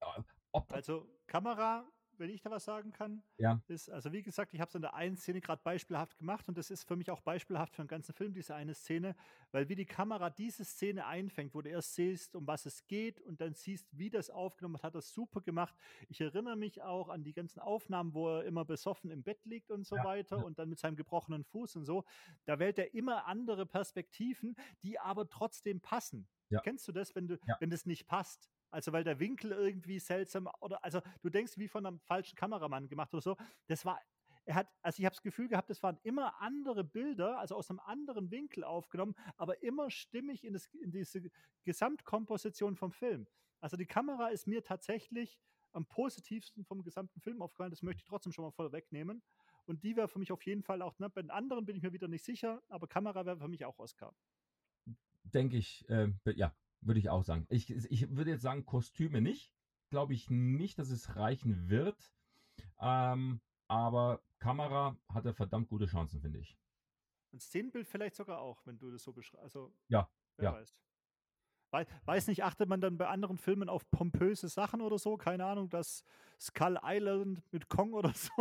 [0.00, 1.84] Ja, Ob Also Kamera,
[2.20, 3.60] wenn ich da was sagen kann, Ja.
[3.68, 6.58] ist, also wie gesagt, ich habe es in der einen Szene gerade beispielhaft gemacht und
[6.58, 9.14] das ist für mich auch beispielhaft für den ganzen Film, diese eine Szene,
[9.52, 13.20] weil wie die Kamera diese Szene einfängt, wo du erst siehst, um was es geht
[13.20, 15.76] und dann siehst, wie das aufgenommen hat, hat das super gemacht.
[16.08, 19.70] Ich erinnere mich auch an die ganzen Aufnahmen, wo er immer besoffen im Bett liegt
[19.70, 20.44] und so Ja, weiter ja.
[20.44, 22.04] und dann mit seinem gebrochenen Fuß und so.
[22.44, 26.28] Da wählt er immer andere Perspektiven, die aber trotzdem passen.
[26.62, 28.50] Kennst du das, wenn du, wenn das nicht passt?
[28.70, 32.88] Also weil der Winkel irgendwie seltsam oder also du denkst wie von einem falschen Kameramann
[32.88, 33.36] gemacht oder so.
[33.66, 34.00] Das war
[34.44, 37.70] er hat, also ich habe das Gefühl gehabt, es waren immer andere Bilder, also aus
[37.70, 41.30] einem anderen Winkel aufgenommen, aber immer stimmig in, das, in diese
[41.64, 43.26] Gesamtkomposition vom Film.
[43.60, 45.38] Also die Kamera ist mir tatsächlich
[45.72, 47.70] am positivsten vom gesamten Film aufgefallen.
[47.70, 49.22] Das möchte ich trotzdem schon mal voll wegnehmen.
[49.66, 51.82] Und die wäre für mich auf jeden Fall auch, ne, bei den anderen bin ich
[51.82, 54.14] mir wieder nicht sicher, aber Kamera wäre für mich auch Oscar.
[55.22, 57.46] Denke ich, äh, ja, würde ich auch sagen.
[57.50, 59.52] Ich, ich würde jetzt sagen, Kostüme nicht.
[59.90, 62.12] Glaube ich nicht, dass es reichen wird.
[62.80, 66.58] Ähm, aber Kamera hatte verdammt gute Chancen, finde ich.
[67.32, 69.42] Und Szenenbild vielleicht sogar auch, wenn du das so beschreibst.
[69.42, 70.56] Also, ja, wer ja.
[70.56, 70.76] weiß.
[71.72, 75.16] Wei- Weiß nicht, achtet man dann bei anderen Filmen auf pompöse Sachen oder so?
[75.16, 76.04] Keine Ahnung, das
[76.40, 78.32] Skull Island mit Kong oder so.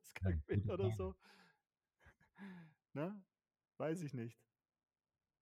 [0.00, 1.14] Oscar Ja, oder so.
[2.94, 3.20] Ne?
[3.76, 4.40] Weiß ich nicht.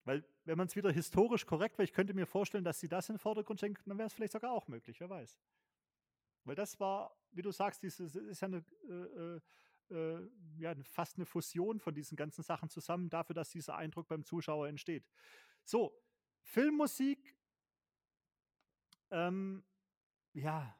[0.04, 3.08] Weil, wenn man es wieder historisch korrekt, weil ich könnte mir vorstellen, dass sie das
[3.08, 5.38] in den Vordergrund schenken, dann wäre es vielleicht sogar auch möglich, wer weiß.
[6.44, 9.40] Weil das war, wie du sagst, dieses ist ja eine, äh, äh,
[9.90, 14.24] äh, ja, fast eine Fusion von diesen ganzen Sachen zusammen, dafür, dass dieser Eindruck beim
[14.24, 15.04] Zuschauer entsteht.
[15.64, 16.00] So,
[16.42, 17.36] Filmmusik,
[19.10, 19.64] ähm,
[20.32, 20.78] ja,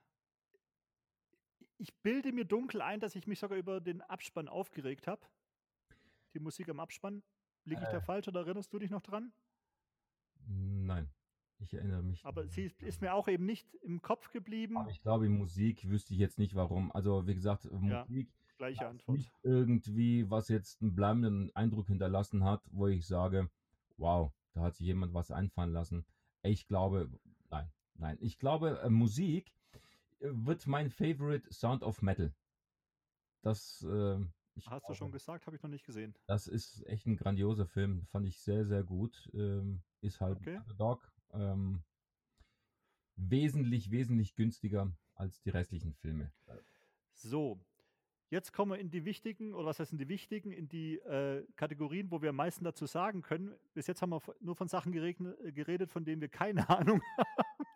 [1.79, 5.26] ich bilde mir dunkel ein, dass ich mich sogar über den Abspann aufgeregt habe.
[6.35, 7.22] Die Musik am Abspann.
[7.64, 8.00] Liege ich da Äh.
[8.00, 9.33] falsch oder erinnerst du dich noch dran?
[10.46, 11.09] Nein,
[11.59, 12.24] ich erinnere mich.
[12.24, 14.76] Aber sie ist, ist mir auch eben nicht im Kopf geblieben.
[14.78, 16.92] Aber ich glaube, Musik wüsste ich jetzt nicht warum.
[16.92, 18.04] Also, wie gesagt, Ja.
[18.09, 18.28] Musik
[18.59, 19.16] Gleiche ist Antwort.
[19.18, 23.50] nicht irgendwie, was jetzt einen bleibenden Eindruck hinterlassen hat, wo ich sage,
[23.98, 26.06] wow, da hat sich jemand was einfallen lassen.
[26.42, 27.11] Ich glaube,
[27.50, 28.16] nein, nein.
[28.20, 29.52] Ich glaube, äh, Musik
[30.20, 32.32] äh, wird mein Favorite Sound of Metal.
[33.42, 34.18] Das, äh,
[34.54, 36.14] ich Hast du glaube, schon gesagt, habe ich noch nicht gesehen.
[36.26, 38.06] Das ist echt ein grandioser Film.
[38.06, 39.28] Fand ich sehr, sehr gut.
[39.35, 40.57] Ähm, ist halt Okay.
[40.59, 41.12] Underdog.
[41.33, 41.83] Ähm,
[43.16, 46.33] wesentlich, wesentlich günstiger als die restlichen Filme.
[47.12, 47.59] So,
[48.31, 51.47] jetzt kommen wir in die wichtigen, oder was heißt in die wichtigen, in die äh,
[51.57, 53.55] Kategorien, wo wir am meisten dazu sagen können.
[53.75, 57.66] Bis jetzt haben wir nur von Sachen äh, geredet, von denen wir keine Ahnung haben.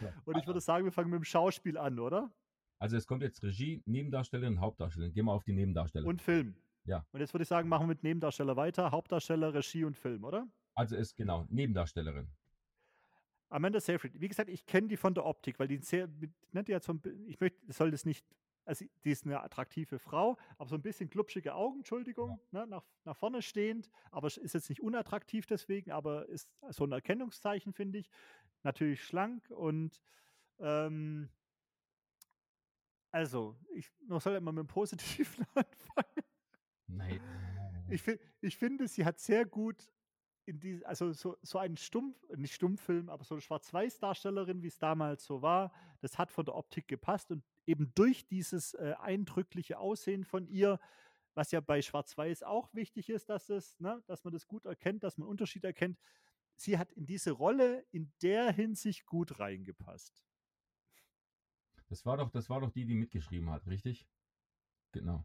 [0.00, 0.12] Ja.
[0.24, 2.30] Und ich würde sagen, wir fangen mit dem Schauspiel an, oder?
[2.78, 5.14] Also es kommt jetzt Regie, Nebendarstellerin, Hauptdarstellerin.
[5.14, 6.06] Gehen wir auf die Nebendarsteller.
[6.06, 6.54] Und Film.
[6.84, 7.06] Ja.
[7.12, 8.90] Und jetzt würde ich sagen, machen wir mit Nebendarsteller weiter.
[8.90, 10.46] Hauptdarsteller, Regie und Film, oder?
[10.76, 12.28] Also ist genau, Nebendarstellerin.
[13.48, 16.08] Amanda Seyfried, wie gesagt, ich kenne die von der Optik, weil die sehr,
[16.52, 18.26] ne, die hat so ein, ich möchte, soll das nicht,
[18.66, 22.84] also die ist eine attraktive Frau, aber so ein bisschen glubschige Augen, Entschuldigung, ne, nach,
[23.04, 27.98] nach vorne stehend, aber ist jetzt nicht unattraktiv deswegen, aber ist so ein Erkennungszeichen, finde
[27.98, 28.10] ich.
[28.62, 30.02] Natürlich schlank und
[30.58, 31.30] ähm,
[33.12, 36.26] also, ich man soll immer mit dem Positiven anfangen.
[36.88, 37.20] Nein.
[37.88, 38.02] Ich,
[38.40, 39.88] ich finde, sie hat sehr gut
[40.46, 44.78] in die, also so, so einen Stumpf, nicht Stummfilm, aber so eine Schwarz-Weiß-Darstellerin, wie es
[44.78, 49.78] damals so war, das hat von der Optik gepasst und eben durch dieses äh, eindrückliche
[49.78, 50.78] Aussehen von ihr,
[51.34, 55.02] was ja bei Schwarz-Weiß auch wichtig ist, dass es, ne, dass man das gut erkennt,
[55.02, 55.98] dass man Unterschied erkennt.
[56.56, 60.22] Sie hat in diese Rolle in der Hinsicht gut reingepasst.
[61.88, 64.08] Das war doch, das war doch die, die mitgeschrieben hat, richtig?
[64.92, 65.24] Genau.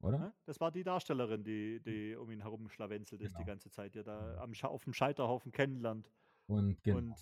[0.00, 0.18] Oder?
[0.18, 0.32] Ne?
[0.44, 3.46] Das war die Darstellerin, die, die um ihn herum schlawenzelt ist die Genau.
[3.46, 6.10] ganze Zeit, die er da am Scha auf dem Scheiterhaufen kennenlernt.
[6.46, 7.14] Und genau, und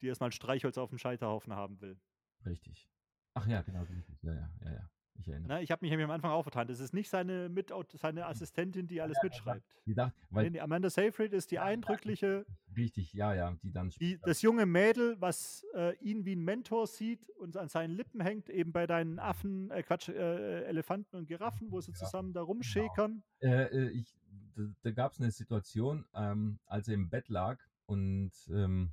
[0.00, 1.98] die erstmal ein Streichholz auf dem Scheiterhaufen haben will.
[2.46, 2.88] richtig.
[3.34, 3.84] Ach ja, genau.
[4.22, 4.90] Ja, ja, ja, ja.
[5.14, 5.48] Ich erinnere.
[5.58, 6.66] Ne, ich habe mich am Anfang auch vertan.
[6.66, 9.64] Das ist nicht seine, Mit seine Assistentin, die alles mitschreibt.
[9.84, 11.68] Die dachte, weil, Nee, Amanda Seyfried ist die Ja, ja.
[11.68, 12.46] eindrückliche,
[12.80, 16.86] richtig, ja, ja, die dann die, das junge Mädel, was äh, ihn wie ein Mentor
[16.86, 21.26] sieht und an seinen Lippen hängt, eben bei deinen Affen, äh, Quatsch, äh, Elefanten und
[21.26, 23.22] Giraffen, wo sie Giraffen, zusammen da rumschäkern.
[23.40, 24.14] Äh, äh, ich,
[24.56, 28.92] da, da gab es eine Situation, ähm, als er im Bett lag und ähm,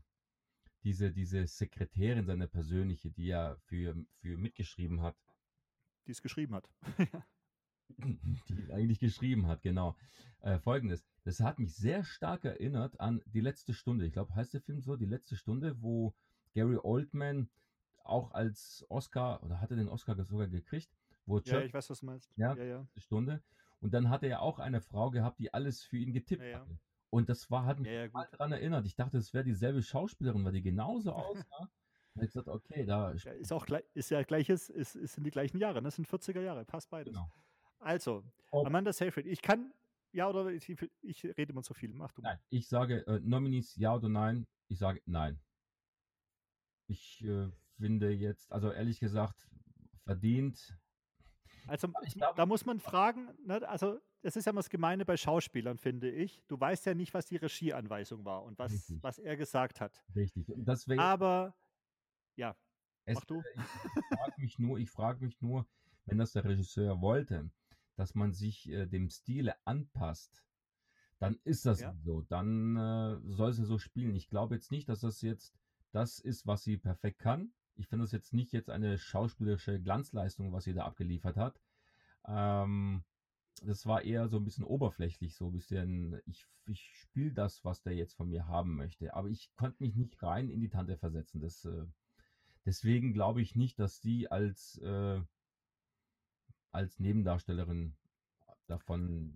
[0.84, 5.16] diese, diese Sekretärin, seine persönliche, die er für, für mitgeschrieben hat,
[6.06, 6.70] die es geschrieben hat.
[8.50, 9.98] die eigentlich geschrieben hat, genau.
[10.42, 14.06] Äh, Folgendes, das hat mich sehr stark erinnert an die letzte Stunde.
[14.06, 16.16] Ich glaube, heißt der Film so, die letzte Stunde, wo
[16.54, 17.50] Gary Oldman
[18.06, 20.90] auch als Oscar, oder hatte den Oscar sogar gekriegt,
[21.26, 22.32] wo ja, Chuck ich weiß, was du meinst.
[22.38, 22.56] Ja.
[22.56, 22.88] ja, ja.
[22.96, 23.44] Stunde.
[23.82, 26.60] Und dann hatte er auch eine Frau gehabt, die alles für ihn getippt Ja, ja.
[26.62, 26.80] hatte.
[27.10, 28.86] Und das war, hat mich Ja, ja, daran erinnert.
[28.86, 31.12] Ich dachte, es wäre dieselbe Schauspielerin, weil die genauso
[31.46, 31.70] aussah.
[32.16, 35.26] Und ich gesagt, okay, da Ja, ist auch gleich, ist ja gleiches, ist, ist in
[35.26, 35.84] die gleichen Jahre, ne?
[35.84, 37.14] das sind 40er Jahre, passt beides.
[37.14, 37.30] genau.
[37.80, 39.72] Also, Amanda Seyfried, ich kann,
[40.12, 40.70] ja oder ich,
[41.02, 42.22] ich rede immer zu viel, mach du.
[42.22, 44.48] Nein, ich sage äh, Nominees ja oder nein.
[44.68, 45.40] Ich sage nein.
[46.88, 49.36] Ich äh, finde jetzt, also ehrlich gesagt,
[50.04, 50.78] verdient.
[51.68, 55.06] Also ich glaube- da muss man fragen, ne, also das ist ja immer das Gemeine
[55.06, 56.42] bei Schauspielern, finde ich.
[56.48, 59.04] Du weißt ja nicht, was die Regieanweisung war und was, Richtig.
[59.04, 60.04] was er gesagt hat.
[60.16, 60.50] Richtig.
[60.50, 61.56] Und deswegen, Aber
[62.36, 62.56] ja,
[63.06, 63.42] es, mach du.
[63.56, 65.68] Ich frage mich nur, ich frage mich nur,
[66.06, 67.50] wenn das der Regisseur wollte,
[67.98, 70.44] dass man sich äh, dem Stile anpasst,
[71.20, 71.96] dann ist das Ja.
[72.04, 72.22] so.
[72.22, 74.16] Dann äh, soll sie so spielen.
[74.16, 75.54] Ich glaube jetzt nicht, dass das jetzt
[75.92, 77.52] das ist, was sie perfekt kann.
[77.76, 81.60] Ich finde das jetzt nicht jetzt eine schauspielerische Glanzleistung, was sie da abgeliefert hat.
[82.28, 83.04] Ähm,
[83.64, 87.82] das war eher so ein bisschen oberflächlich, so ein bisschen, ich, ich spiele das, was
[87.82, 89.14] der jetzt von mir haben möchte.
[89.16, 91.42] Aber ich konnte mich nicht rein in die Tante versetzen.
[91.42, 91.86] Das, äh,
[92.66, 95.22] deswegen glaube ich nicht, dass die als, äh,
[96.78, 97.96] als Nebendarstellerin
[98.68, 99.34] davon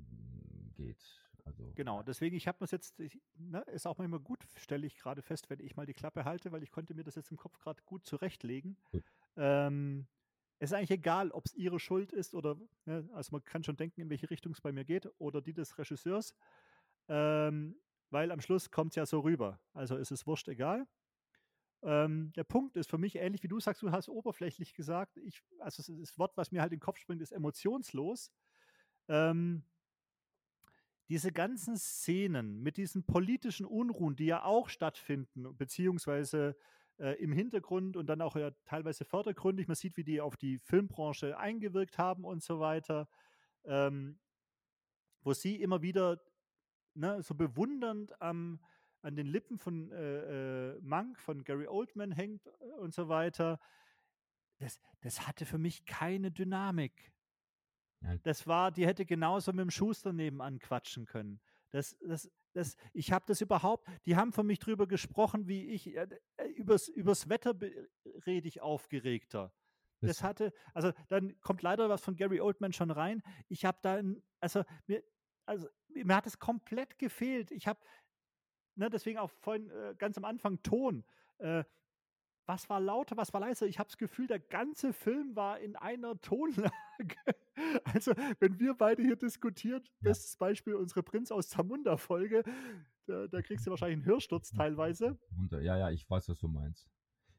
[0.76, 1.04] geht.
[1.44, 4.96] Also, Genau, deswegen, ich habe mir jetzt, ich, ne, ist auch manchmal gut, stelle ich
[4.96, 7.38] gerade fest, wenn ich mal die Klappe halte, weil ich konnte mir das jetzt im
[7.38, 8.78] Kopf gerade gut zurechtlegen.
[8.92, 9.04] Gut.
[9.38, 10.08] Ähm,
[10.60, 13.76] es ist eigentlich egal, ob es ihre Schuld ist oder, ne, also man kann schon
[13.76, 16.36] denken, in welche Richtung es bei mir geht oder die des Regisseurs,
[17.08, 17.76] ähm,
[18.12, 19.60] weil am Schluss kommt es ja so rüber.
[19.74, 20.88] Also ist es wurscht egal.
[21.84, 25.42] Ähm, der Punkt ist für mich ähnlich wie du sagst, du hast oberflächlich gesagt, ich,
[25.60, 28.32] also das, Wort, was mir halt in den Kopf springt, ist emotionslos.
[29.08, 29.64] Ähm,
[31.10, 36.56] diese ganzen Szenen mit diesen politischen Unruhen, die ja auch stattfinden, beziehungsweise
[37.00, 40.60] äh, im Hintergrund und dann auch ja teilweise vordergründig, man sieht, wie die auf die
[40.60, 43.10] Filmbranche eingewirkt haben und so weiter,
[43.66, 44.20] ähm,
[45.22, 46.22] wo sie immer wieder
[46.94, 48.60] ne, so bewundernd am,
[49.02, 53.60] an den Lippen von äh, äh, Monk, von Gary Oldman hängt äh, und so weiter.
[54.60, 57.12] Das, das hatte für mich keine Dynamik.
[58.02, 58.16] Ja.
[58.24, 61.40] Das war, die hätte genauso mit dem Schuster nebenan quatschen können.
[61.72, 65.96] Das, das, das, ich habe das überhaupt, die haben von mich drüber gesprochen, wie ich,
[65.96, 66.08] äh,
[66.56, 67.56] übers, übers Wetter
[68.26, 69.54] rede ich aufgeregter.
[70.02, 73.22] Das, hatte, also dann kommt leider was von Gary Oldman schon rein.
[73.48, 74.02] Ich habe da,
[74.40, 75.04] also mir,
[75.46, 77.52] also mir hat es komplett gefehlt.
[77.52, 77.80] Ich habe,
[78.82, 81.04] ne, deswegen auch vorhin äh, ganz am Anfang Ton.
[81.38, 81.64] Äh,
[82.48, 83.68] was war lauter, was war leiser?
[83.68, 86.72] Ich habe das Gefühl, der ganze Film war in einer Tonlage.
[87.86, 90.10] Also, wenn wir beide hier diskutiert, Ja.
[90.10, 92.44] bestes Beispiel unsere Prinz aus Zamunda-Folge,
[93.06, 95.18] da, da kriegst du wahrscheinlich einen Hörsturz teilweise.
[95.38, 95.62] runter.
[95.62, 96.90] Ja, ja, ich weiß, was du meinst.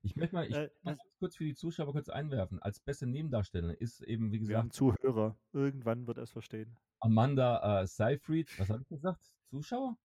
[0.04, 2.60] Ich möchte mal, ich Äh, das- kurz für die Zuschauer kurz einwerfen.
[2.62, 5.36] Als beste Nebendarstellerin ist eben, wie Wir gesagt, haben Zuhörer.
[5.52, 6.76] Irgendwann wird er es verstehen.
[7.00, 8.48] Amanda äh, Seyfried.
[8.58, 9.32] Was habe ich gesagt?
[9.50, 9.96] Zuschauer?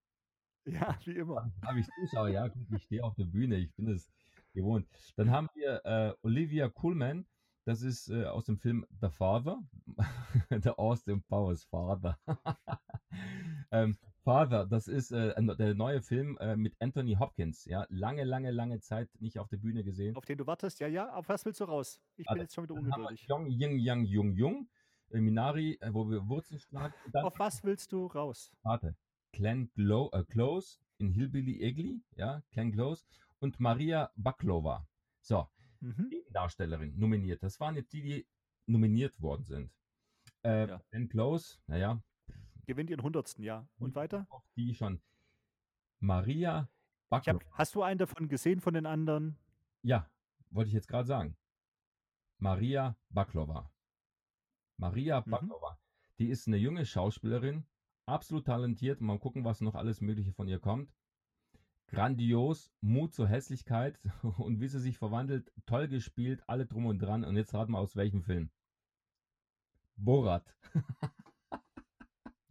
[0.67, 1.51] Ja, wie immer.
[1.65, 2.29] Habe ich Zuschauer?
[2.29, 4.11] Ja, gut, ich stehe auf der Bühne, ich bin es
[4.53, 4.87] gewohnt.
[5.15, 7.25] Dann haben wir äh, Olivia Colman,
[7.65, 9.59] das ist äh, aus dem Film The Father,
[10.49, 12.17] der Austin Powers Father.
[13.71, 17.65] ähm, Father, das ist äh, der neue Film äh, mit Anthony Hopkins.
[17.65, 20.15] Ja, lange, lange, lange Zeit nicht auf der Bühne gesehen.
[20.17, 22.01] Auf den du wartest, ja, ja, auf was willst du raus?
[22.17, 23.25] Ich bin Warte, jetzt schon wieder ungeduldig.
[23.27, 24.69] Yong Ying Yang Jung Jung,
[25.11, 26.93] äh, Minari, äh, wo wir Wurzeln schlagen.
[27.13, 28.51] Auf was willst du raus?
[28.63, 28.95] warte,
[29.31, 33.05] Glenn äh, Close in Hillbilly Egli, ja, Glenn Close
[33.39, 34.87] und Maria Baklova.
[35.21, 35.47] So,
[35.79, 36.11] Mhm.
[36.31, 37.43] Darstellerin nominiert.
[37.43, 38.27] Das waren jetzt die, die
[38.65, 39.71] nominiert worden sind.
[40.43, 40.81] Äh, Ja.
[40.89, 42.01] Glenn Close, naja,
[42.65, 43.69] Gewinnt ihren hundertsten Jahr.
[43.79, 44.27] Und weiter?
[44.29, 45.01] auch die schon.
[45.99, 46.67] Maria
[47.09, 47.39] Baklova.
[47.45, 49.37] hab, hast du einen davon gesehen von den anderen?
[49.83, 50.09] Ja,
[50.49, 51.37] wollte ich jetzt gerade sagen.
[52.39, 53.71] Maria Baklova.
[54.77, 55.31] Maria Mhm.
[55.31, 55.79] Baklova.
[56.19, 57.65] Die ist eine junge Schauspielerin,
[58.07, 59.01] absolut talentiert.
[59.01, 60.93] Mal gucken, was noch alles Mögliche von ihr kommt.
[61.87, 63.99] Grandios, Mut zur Hässlichkeit
[64.37, 67.23] und wie sie sich verwandelt, toll gespielt, alle drum und dran.
[67.23, 68.49] Und jetzt rat mal aus welchem Film.
[69.95, 70.45] Borat.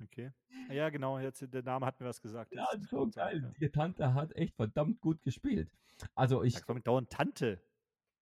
[0.02, 0.32] Okay.
[0.68, 2.54] Ah Ja, genau, jetzt der Name hat mir was gesagt.
[2.54, 3.42] Ja, so geil.
[3.42, 3.52] ja.
[3.60, 5.70] Die Tante hat echt verdammt gut gespielt.
[6.14, 7.60] Also ich, mit dauernd Tante?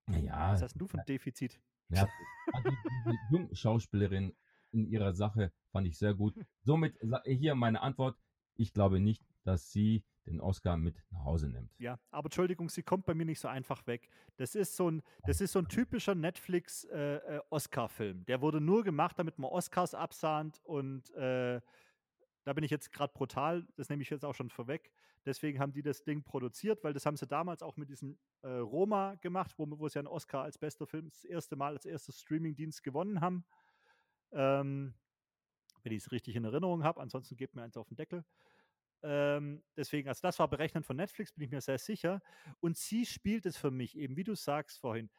[0.09, 1.59] ja, Was hast du für ein Defizit?
[1.89, 2.07] Ja,
[2.53, 4.33] also diese Jungschauspielerin
[4.75, 6.35] in ihrer Sache fand ich sehr gut.
[6.63, 8.17] Somit sa- hier meine Antwort.
[8.57, 11.69] Ich glaube nicht, dass sie den Oscar mit nach Hause nimmt.
[11.77, 14.09] Ja, aber Entschuldigung, sie kommt bei mir nicht so einfach weg.
[14.37, 18.25] Das ist so ein, das ist so ein typischer Netflix-Oscar-Film.
[18.25, 21.59] Der wurde nur gemacht, damit man Oscars absahnt und äh,
[22.43, 24.91] da bin ich jetzt gerade brutal, das nehme ich jetzt auch schon vorweg.
[25.25, 28.47] Deswegen haben die das Ding produziert, weil das haben sie damals auch mit diesem äh,
[28.49, 32.13] Roma gemacht, wo, wo sie einen Oscar als bester Film das erste Mal als erster
[32.13, 33.43] Streamingdienst gewonnen haben.
[34.31, 34.95] Ähm,
[35.83, 38.25] wenn ich es richtig in Erinnerung habe, ansonsten gebt mir eins auf den Deckel.
[39.03, 42.21] Ähm, deswegen, also das war berechnet von Netflix, bin ich mir sehr sicher.
[42.59, 45.09] Und sie spielt es für mich eben, wie du sagst vorhin,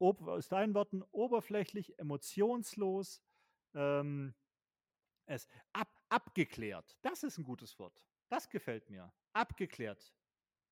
[0.00, 3.22] aus deinen Worten, oberflächlich, emotionslos,
[3.74, 4.34] ähm,
[5.26, 6.98] es ab, abgeklärt.
[7.02, 8.04] Das ist ein gutes Wort.
[8.28, 9.12] Das gefällt mir.
[9.32, 10.12] Abgeklärt.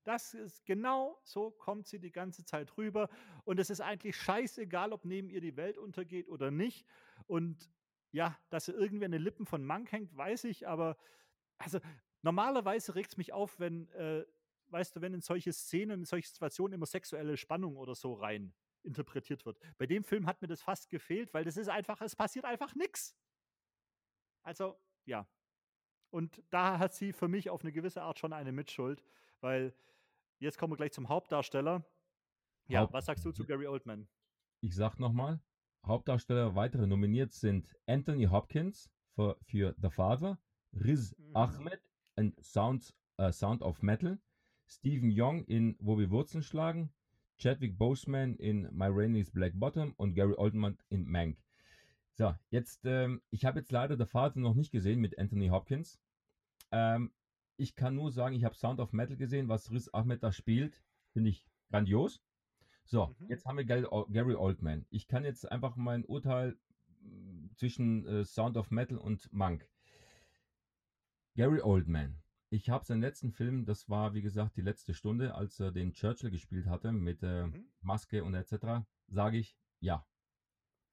[0.04, 3.08] Das ist genau so kommt sie die ganze Zeit rüber.
[3.44, 6.84] Und es ist eigentlich scheißegal, ob neben ihr die Welt untergeht oder nicht.
[7.26, 7.70] Und
[8.12, 10.96] ja, dass sie irgendwie an den Lippen von Mank hängt, weiß ich, aber
[11.58, 11.80] also
[12.22, 14.26] normalerweise regt es mich auf, wenn, äh,
[14.68, 18.54] weißt du, wenn in solche Szenen, in solche Situationen immer sexuelle Spannung oder so rein
[18.82, 19.58] interpretiert wird.
[19.78, 22.74] Bei dem Film hat mir das fast gefehlt, weil das ist einfach, es passiert einfach
[22.74, 23.16] nichts.
[24.42, 25.28] Also, ja.
[26.10, 29.02] Und da hat sie für mich auf eine gewisse Art schon eine Mitschuld,
[29.40, 29.74] weil
[30.40, 31.84] jetzt kommen wir gleich zum Hauptdarsteller.
[32.68, 34.08] Ja, Haupt- was sagst du zu Gary Oldman?
[34.60, 35.40] Ich sag nochmal,
[35.84, 40.38] Hauptdarsteller weitere nominiert sind Anthony Hopkins für, für The Father,
[40.72, 41.36] Riz Mhm.
[41.36, 41.80] Ahmed
[42.16, 44.18] in Sound, äh, Sound of Metal,
[44.66, 46.92] Stephen Young in Wo wir Wurzeln schlagen,
[47.38, 51.38] Chadwick Boseman in My Rainey's Black Bottom und Gary Oldman in Mank.
[52.14, 55.98] So, jetzt, ähm, ich habe jetzt leider The Father noch nicht gesehen mit Anthony Hopkins.
[56.70, 57.12] Ähm,
[57.56, 60.82] ich kann nur sagen, ich habe Sound of Metal gesehen, was Riz Ahmed da spielt,
[61.12, 62.22] finde ich grandios.
[62.92, 63.28] So, Mhm.
[63.30, 64.84] jetzt haben wir Gary Ol- Gary Oldman.
[64.90, 66.58] Ich kann jetzt einfach mein Urteil
[67.00, 69.66] mm, zwischen äh, Sound of Metal und Monk.
[71.34, 72.18] Gary Oldman.
[72.50, 75.94] Ich habe seinen letzten Film, das war wie gesagt die letzte Stunde, als er den
[75.94, 77.64] Churchill gespielt hatte mit äh, Mhm.
[77.80, 78.84] Maske und etc.
[79.08, 80.06] Sage ich ja.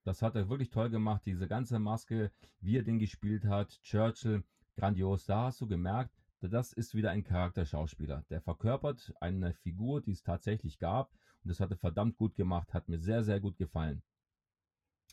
[0.06, 2.32] Das hat er wirklich toll gemacht, diese ganze Maske,
[2.62, 4.46] wie er den gespielt hat, Churchill,
[4.78, 5.26] grandios.
[5.26, 8.24] Da hast du gemerkt, das ist wieder ein Charakterschauspieler.
[8.30, 11.12] Der verkörpert eine Figur, die es tatsächlich gab.
[11.44, 14.02] Und das hat er verdammt gut gemacht, hat mir sehr, sehr gut gefallen.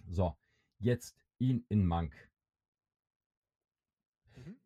[0.08, 0.36] So,
[0.78, 2.14] jetzt ihn in Mank.
[4.36, 4.56] Mhm.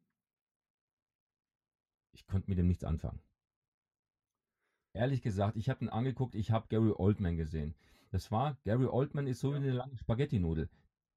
[2.13, 3.21] Ich konnte mit dem nichts anfangen.
[4.93, 7.75] Ehrlich gesagt, ich habe ihn angeguckt, ich habe Gary Oldman gesehen.
[8.11, 9.55] Das war, Gary Oldman ist so Ja.
[9.55, 10.69] wie eine lange Spaghetti-Nudel,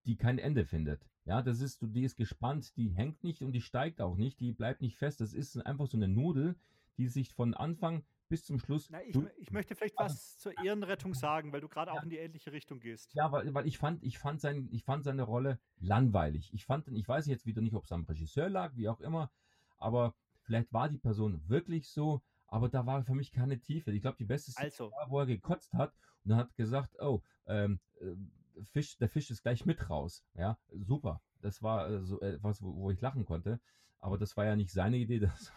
[0.06, 1.08] die kein Ende findet.
[1.26, 4.52] Ja, das ist, die ist gespannt, die hängt nicht und die steigt auch nicht, die
[4.52, 5.22] bleibt nicht fest.
[5.22, 6.56] Das ist einfach so eine Nudel,
[6.98, 8.90] die sich von Anfang bis zum Schluss.
[8.90, 12.00] Na, ich, ich möchte vielleicht was zur Ehrenrettung sagen, weil du gerade Ja.
[12.00, 13.14] auch in die ähnliche Richtung gehst.
[13.14, 16.52] Ja, weil, weil ich fand, ich fand sein, ich fand seine Rolle langweilig.
[16.52, 19.32] Ich fand, ich weiß jetzt wieder nicht, ob es am Regisseur lag, wie auch immer,
[19.78, 23.92] aber vielleicht war die Person wirklich so, aber da war für mich keine Tiefe.
[23.92, 27.00] Ich glaube, die beste Szene Also, war, wo er gekotzt hat und dann hat gesagt,
[27.00, 28.16] oh, ähm, äh,
[28.64, 30.26] Fisch, der Fisch ist gleich mit raus.
[30.34, 31.22] Ja, super.
[31.40, 33.60] Das war äh, so etwas, wo, wo ich lachen konnte.
[34.00, 35.20] Aber das war ja nicht seine Idee.
[35.30, 35.52] Das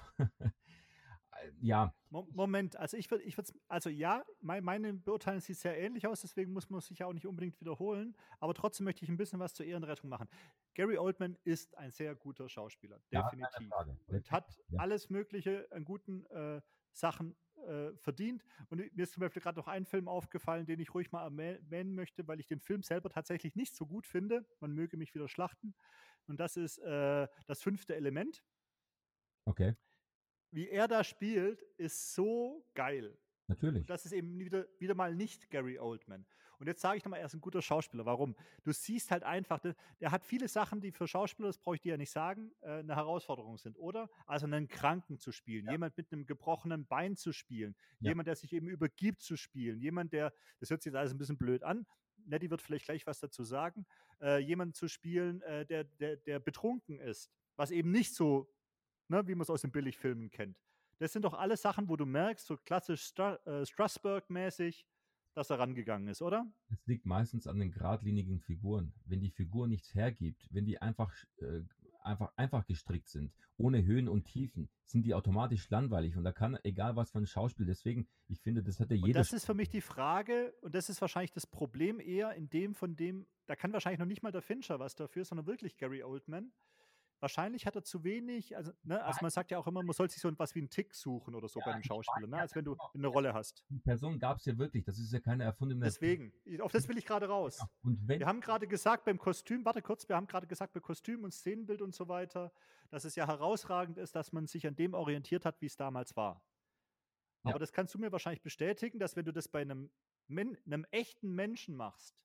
[1.61, 5.77] ja, Mo- Moment, also ich würde, ich würde, also ja, mein, meine Beurteilung sieht sehr
[5.79, 9.05] ähnlich aus, deswegen muss man es sich ja auch nicht unbedingt wiederholen, aber trotzdem möchte
[9.05, 10.29] ich ein bisschen was zur Ehrenrettung machen.
[10.75, 13.69] Gary Oldman ist ein sehr guter Schauspieler, ja, definitiv.
[13.69, 13.99] Frage.
[14.07, 14.79] und hat Ja.
[14.81, 16.61] alles Mögliche an guten äh,
[16.93, 18.45] Sachen äh, verdient.
[18.69, 21.57] Und mir ist zum Beispiel gerade noch ein Film aufgefallen, den ich ruhig mal erwäh-
[21.57, 24.47] erwähnen möchte, weil ich den Film selber tatsächlich nicht so gut finde.
[24.61, 25.75] Man möge mich wieder schlachten.
[26.29, 28.45] Und das ist äh, das fünfte Element.
[29.47, 29.75] Okay,
[30.57, 33.19] Wie er da spielt, ist so geil.
[33.47, 33.83] natürlich.
[33.83, 36.25] Und das ist eben wieder, wieder mal nicht Gary Oldman.
[36.59, 38.07] Und jetzt sage ich nochmal, er ist ein guter Schauspieler.
[38.07, 38.35] Warum?
[38.65, 41.83] Du siehst halt einfach, der, der hat viele Sachen, die für Schauspieler, das brauche ich
[41.83, 44.09] dir ja nicht sagen, äh, eine Herausforderung sind, oder?
[44.25, 45.73] Also einen Kranken zu spielen, Ja.
[45.73, 48.13] jemand mit einem gebrochenen Bein zu spielen, Ja.
[48.13, 51.19] jemand, der sich eben übergibt zu spielen, jemand, der, das hört sich jetzt alles ein
[51.19, 51.85] bisschen blöd an,
[52.25, 53.85] Nettie wird vielleicht gleich was dazu sagen,
[54.23, 58.51] äh, jemand zu spielen, äh, der, der, der betrunken ist, was eben nicht so,
[59.09, 60.59] ne, wie man es aus den Billigfilmen kennt.
[60.99, 64.87] Das sind doch alles Sachen, wo du merkst, so klassisch Stra äh, Strasbourg-mäßig,
[65.35, 66.47] dass er rangegangen ist, oder?
[66.71, 68.95] Es liegt meistens an den geradlinigen Figuren.
[69.05, 71.61] Wenn die Figur nichts hergibt, wenn die einfach, äh,
[72.03, 76.17] einfach, einfach gestrickt sind, ohne Höhen und Tiefen, sind die automatisch langweilig.
[76.17, 79.19] Und da kann, egal was für ein Schauspiel, deswegen, ich finde, das hätte Und jeder.
[79.21, 82.75] das ist für mich die Frage, und das ist wahrscheinlich das Problem eher in dem,
[82.75, 86.03] von dem, da kann wahrscheinlich noch nicht mal der Fincher was dafür, sondern wirklich Gary
[86.03, 86.51] Oldman.
[87.21, 90.11] Wahrscheinlich hat er zu wenig, also, ne, also man sagt ja auch immer, man soll
[90.11, 92.55] sich so was wie einen Tick suchen oder so Ja, bei einem Schauspieler, ne, als
[92.55, 92.91] wenn du genau.
[92.95, 93.65] eine Rolle hast.
[93.71, 94.85] die Person gab es ja wirklich.
[94.85, 95.85] Das ist ja keine erfundene.
[95.85, 97.59] Deswegen, auf das will ich gerade raus.
[97.61, 97.71] Ja.
[97.83, 100.81] Und wenn, Wir haben gerade gesagt beim Kostüm, warte kurz, wir haben gerade gesagt bei
[100.81, 102.53] Kostüm und Szenenbild und so weiter,
[102.91, 106.17] dass es ja herausragend ist, dass man sich an dem orientiert hat, wie es damals
[106.17, 106.43] war.
[107.45, 107.51] Ja.
[107.51, 109.91] Aber das kannst du mir wahrscheinlich bestätigen, dass wenn du das bei einem,
[110.29, 112.21] einem echten Menschen machst,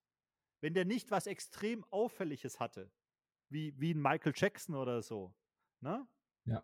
[0.60, 2.92] wenn der nicht was extrem Auffälliges hatte,
[3.52, 5.34] wie, wie ein Michael Jackson oder so,
[5.82, 6.08] ne?
[6.46, 6.64] Ja.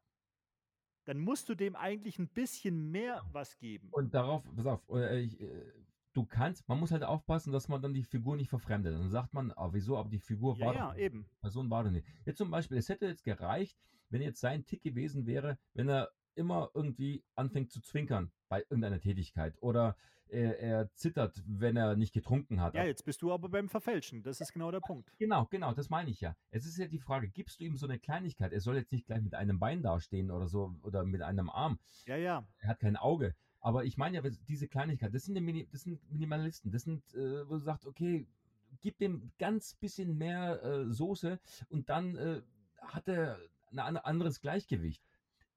[1.06, 3.90] Dann musst du dem eigentlich ein bisschen mehr was geben.
[3.92, 5.72] und darauf, pass auf, äh, ich, äh,
[6.14, 8.96] du kannst, man muss halt aufpassen, dass man dann die Figur nicht verfremdet.
[8.96, 11.30] Dann sagt man, ah, wieso, aber die Figur ja, war ja, doch eben.
[11.42, 12.08] Person war doch nicht.
[12.26, 13.78] Jetzt zum Beispiel, es hätte jetzt gereicht,
[14.10, 19.00] wenn jetzt sein Tick gewesen wäre, wenn er immer irgendwie anfängt zu zwinkern bei irgendeiner
[19.00, 19.96] Tätigkeit oder
[20.30, 22.74] er, er zittert, wenn er nicht getrunken hat.
[22.74, 24.24] Ja, jetzt bist du aber beim Verfälschen.
[24.24, 25.14] Das ist genau der Punkt.
[25.18, 26.36] Genau, genau, das meine ich ja.
[26.52, 28.52] Es ist ja die Frage, gibst du ihm so eine Kleinigkeit?
[28.52, 31.80] Er soll jetzt nicht gleich mit einem Bein dastehen oder so oder mit einem Arm.
[32.06, 32.46] Ja, ja.
[32.60, 33.36] Er hat kein Auge.
[33.62, 36.72] Aber ich meine ja, diese Kleinigkeit, das sind, die das sind Minimalisten.
[36.72, 38.28] Das sind, äh, wo du sagst, okay,
[38.82, 42.42] gib dem ganz bisschen mehr äh, Soße und dann äh,
[42.82, 43.40] hat er
[43.72, 45.02] ein an- anderes Gleichgewicht.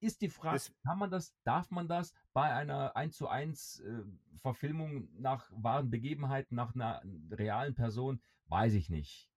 [0.01, 3.81] Ist die Frage, Das- kann man das, darf man das bei einer 1 zu 1
[3.81, 4.03] äh,
[4.41, 8.21] Verfilmung nach wahren Begebenheiten, nach einer realen Person?
[8.49, 9.29] Weiß ich nicht.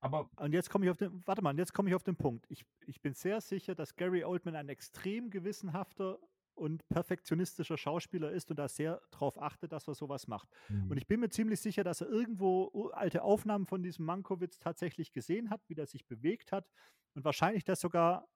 [0.00, 2.46] Aber Und jetzt komme ich auf den, warte mal, jetzt komme ich auf den Punkt.
[2.50, 6.18] Ich, ich bin sehr sicher, dass Gary Oldman ein extrem gewissenhafter
[6.54, 10.48] und perfektionistischer Schauspieler ist und da sehr darauf achtet, dass er sowas macht.
[10.68, 14.58] hm, Und ich bin mir ziemlich sicher, dass er irgendwo alte Aufnahmen von diesem Mankowitz
[14.58, 16.70] tatsächlich gesehen hat, wie der sich bewegt hat
[17.14, 18.26] und wahrscheinlich das sogar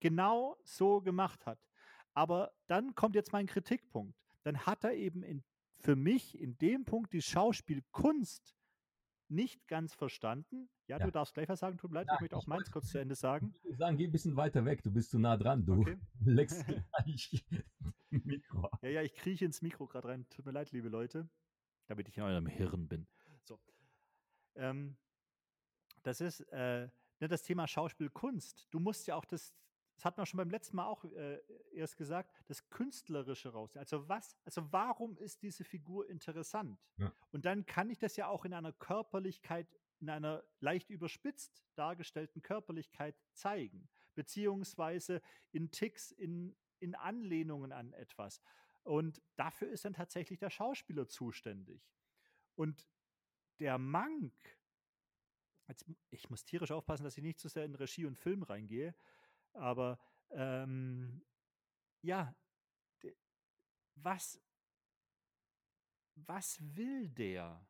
[0.00, 1.58] genau so gemacht hat.
[2.14, 4.18] Aber dann kommt jetzt mein Kritikpunkt.
[4.42, 5.44] Dann hat er eben in,
[5.78, 8.56] für mich in dem Punkt die Schauspielkunst
[9.28, 10.68] nicht ganz verstanden.
[10.88, 11.06] Ja, Ja.
[11.06, 12.98] du darfst gleich was sagen, tut mir leid, Ja, ich möchte auch meins kurz zu
[13.00, 13.52] Ende sagen.
[13.56, 15.98] ich würde sagen, geh ein bisschen weiter weg, du bist zu nah dran, du Okay.
[16.24, 17.44] leckst gleich
[18.10, 18.68] Mikro.
[18.82, 20.26] Ja, ja, ich krieche ins Mikro gerade rein.
[20.30, 21.28] Tut mir leid, liebe Leute.
[21.86, 23.06] Damit ich in eurem Hirn bin.
[23.44, 23.60] So.
[24.56, 24.96] Ähm,
[26.02, 26.88] das ist äh,
[27.20, 28.66] ne, das Thema Schauspielkunst.
[28.70, 29.54] Du musst ja auch das,
[30.00, 31.42] das hat man schon beim letzten Mal auch äh,
[31.74, 33.76] erst gesagt, das Künstlerische raus.
[33.76, 36.80] Also was, also warum ist diese Figur interessant?
[36.96, 37.12] Ja.
[37.32, 42.40] Und dann kann ich das ja auch in einer Körperlichkeit, in einer leicht überspitzt dargestellten
[42.40, 45.20] Körperlichkeit zeigen, beziehungsweise
[45.52, 48.40] in Ticks, in, in Anlehnungen an etwas.
[48.84, 51.92] Und dafür ist dann tatsächlich der Schauspieler zuständig.
[52.54, 52.88] Und
[53.58, 54.32] der Mank,
[55.68, 58.94] jetzt, ich muss tierisch aufpassen, dass ich nicht zu sehr in Regie und Film reingehe,
[59.54, 59.98] aber
[60.30, 61.22] ähm,
[62.02, 62.34] ja,
[63.96, 64.40] was,
[66.14, 67.66] was will der?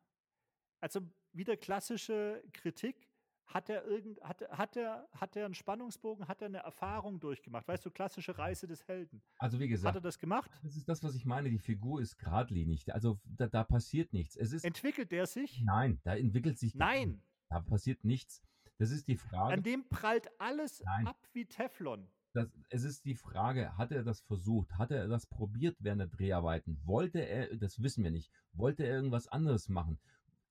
[0.79, 1.01] Also
[1.33, 3.07] wieder klassische Kritik.
[3.47, 7.67] Hat er irgend, hat, hat er, hat er einen Spannungsbogen, hat er eine Erfahrung durchgemacht?
[7.67, 9.21] Weißt du, klassische Reise des Helden.
[9.39, 10.49] Also wie Hat gesagt, er das gemacht?
[10.63, 11.49] das ist das, was ich meine.
[11.49, 12.93] Die Figur ist geradlinig.
[12.93, 14.37] Also da, da passiert nichts.
[14.37, 15.61] Es ist Entwickelt er sich?
[15.65, 17.09] nein, da entwickelt sich Nein.
[17.09, 17.27] nichts.
[17.49, 18.41] Da passiert nichts.
[18.81, 19.53] Das ist die Frage.
[19.53, 21.05] An dem prallt alles Nein.
[21.05, 22.07] ab wie Teflon.
[22.33, 24.73] das, es ist die Frage, hat er das versucht?
[24.73, 26.81] Hat er das probiert während der Dreharbeiten?
[26.83, 29.99] Wollte er, das wissen wir nicht, wollte er irgendwas anderes machen?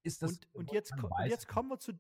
[0.05, 1.93] Ist das, und, und, jetzt, und jetzt kommen wir zu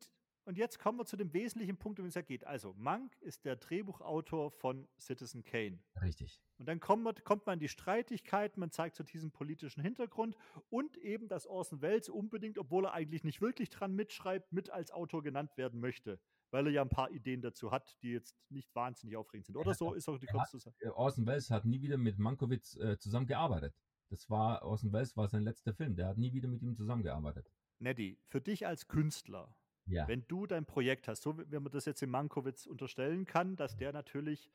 [0.45, 2.45] und jetzt kommen wir zu dem wesentlichen Punkt, um den es ja geht.
[2.45, 5.78] Also, Mank ist der Drehbuchautor von Citizen Kane.
[6.01, 6.41] Richtig.
[6.59, 10.36] Und dann kommt man, kommt man in die Streitigkeiten, man zeigt so diesen politischen Hintergrund
[10.68, 14.91] und eben, dass Orson Welles unbedingt, obwohl er eigentlich nicht wirklich dran mitschreibt, mit als
[14.91, 16.20] Autor genannt werden möchte.
[16.51, 19.57] Weil er ja ein paar Ideen dazu hat, die jetzt nicht wahnsinnig aufregend sind.
[19.57, 22.99] Oder so ist auch die kurze Äh, Orson Welles hat nie wieder mit Mankiewicz äh,
[22.99, 23.74] zusammengearbeitet.
[24.09, 25.95] Das war, Orson Welles war sein letzter Film.
[25.95, 27.49] Der hat nie wieder mit ihm zusammengearbeitet.
[27.78, 29.55] Neddy, für dich als Künstler,
[29.91, 30.09] Ja.
[30.09, 33.76] wenn du dein Projekt hast, so wie man das jetzt im Mankowitz unterstellen kann, dass
[33.76, 34.51] der natürlich,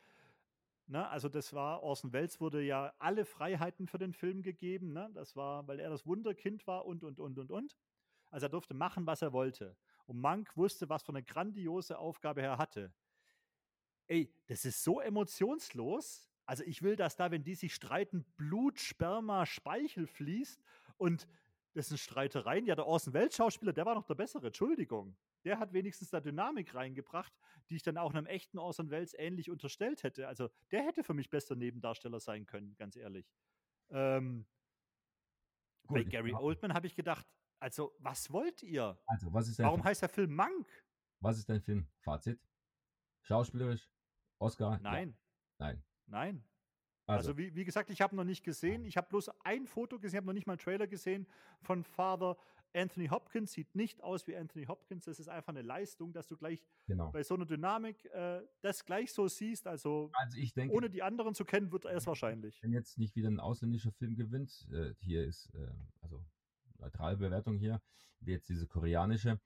[0.88, 5.10] ne, also das war, Orson Welles wurde ja alle Freiheiten für den Film gegeben, ne?
[5.14, 7.78] Das war, weil er das Wunderkind war und und und und und.
[8.32, 9.78] Also er durfte machen, was er wollte.
[10.06, 12.94] Und Mank wusste, was für eine grandiose Aufgabe er hatte.
[14.08, 16.30] Ey, das ist so emotionslos.
[16.46, 20.64] Also ich will, dass da, wenn die sich streiten, Blut, Sperma, Speichel fließt
[20.98, 21.28] und
[21.76, 22.66] das sind Streitereien.
[22.66, 25.16] Ja, der Orson Welles Schauspieler, der war noch der bessere, Entschuldigung.
[25.44, 27.34] Der hat wenigstens da Dynamik reingebracht,
[27.70, 30.28] die ich dann auch einem echten Orson Welles ähnlich unterstellt hätte.
[30.28, 33.30] Also der hätte für mich bester Nebendarsteller sein können, ganz ehrlich.
[33.90, 34.46] Ähm,
[35.88, 37.28] bei Gut, Gary ich- Oldman habe ich gedacht,
[37.60, 39.00] also was wollt ihr?
[39.06, 40.68] Also, was ist Warum heißt der Film Mank?
[41.20, 41.88] was ist dein Film?
[42.00, 42.40] Fazit?
[43.22, 43.90] Schauspielerisch?
[44.40, 44.74] Oscar?
[44.74, 44.80] Ja.
[44.80, 45.18] Nein,
[46.08, 46.44] Nein.
[47.08, 48.84] Also, Also, wie, wie gesagt, ich habe noch nicht gesehen.
[48.86, 51.28] Ich habe bloß ein Foto gesehen, ich habe noch nicht mal einen Trailer gesehen
[51.62, 52.36] von Father
[52.74, 53.52] Anthony Hopkins.
[53.54, 55.06] Sieht nicht aus wie Anthony Hopkins.
[55.06, 57.12] Das ist einfach eine Leistung, dass du gleich genau.
[57.12, 59.68] bei so einer Dynamik äh, das gleich so siehst.
[59.68, 62.62] Also Also, denke, ohne die anderen zu kennen, wird er es wahrscheinlich.
[62.64, 65.68] wenn jetzt nicht wieder ein ausländischer Film gewinnt, äh, hier ist äh,
[66.02, 66.24] also
[66.80, 67.82] neutrale Bewertung hier,
[68.20, 69.40] wie jetzt diese koreanische.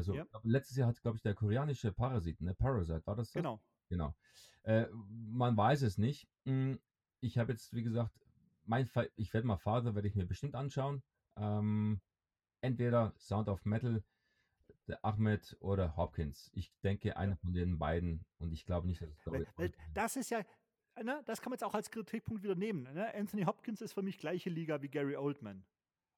[0.00, 0.24] So, Ja.
[0.24, 2.54] glaub, letztes Jahr hat, glaube ich, der koreanische Parasit, ne?
[2.54, 3.34] Parasite, war das das?
[3.34, 3.60] Genau.
[3.88, 4.14] Genau.
[4.62, 6.28] Äh, man weiß es nicht.
[6.44, 6.74] Mm,
[7.20, 8.12] Ich habe jetzt, wie gesagt,
[8.64, 11.02] mein Fa ich werde mal Father, werde ich mir bestimmt anschauen.
[11.36, 12.00] Ähm,
[12.60, 14.02] entweder Sound of Metal,
[14.88, 16.50] der Ahmed oder Hopkins.
[16.52, 19.46] Ich denke, einer von den beiden und ich glaube nicht, dass es weil
[19.94, 20.42] das ist ja,
[21.02, 22.82] ne, das kann man jetzt auch als Kritikpunkt wieder nehmen.
[22.92, 23.14] Ne?
[23.14, 25.64] Anthony Hopkins ist für mich gleiche Liga wie Gary Oldman.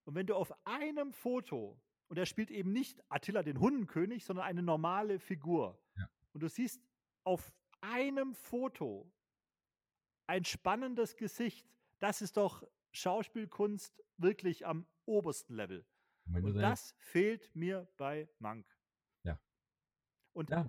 [0.05, 4.47] Und wenn du auf einem Foto, und er spielt eben nicht Attila den Hundenkönig, sondern
[4.47, 6.09] eine normale Figur, Ja.
[6.33, 6.83] und du siehst
[7.25, 9.11] auf einem Foto
[10.27, 11.67] ein spannendes Gesicht,
[12.01, 15.87] das ist doch Schauspielkunst wirklich am obersten Level.
[16.45, 18.67] Und das fehlt mir bei Mank.
[19.23, 19.39] Ja.
[20.35, 20.69] Und, Ja.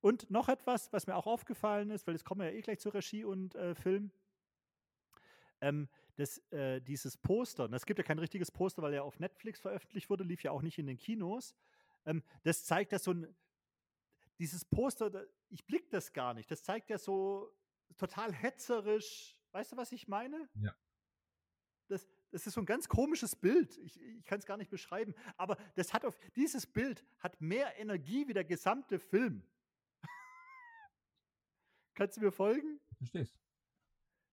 [0.00, 2.80] und noch etwas, was mir auch aufgefallen ist, weil jetzt kommen wir ja eh gleich
[2.80, 4.10] zu Regie und äh, Film.
[5.60, 9.60] Ähm, das, äh, dieses Poster, das gibt ja kein richtiges Poster, weil er auf Netflix
[9.60, 11.54] veröffentlicht wurde, lief ja auch nicht in den Kinos.
[12.04, 13.34] Ähm, das zeigt ja so ein,
[14.38, 16.50] dieses Poster, ich blick das gar nicht.
[16.50, 17.52] Das zeigt ja so
[17.96, 19.38] total hetzerisch.
[19.52, 20.48] Weißt du, was ich meine?
[20.54, 20.74] Ja.
[21.88, 23.78] Das, das ist so ein ganz komisches Bild.
[23.78, 25.14] Ich, ich kann es gar nicht beschreiben.
[25.36, 29.42] Aber das hat auf, dieses Bild hat mehr Energie wie der gesamte Film.
[31.94, 32.80] Kannst du mir folgen?
[32.98, 33.40] Verstehst?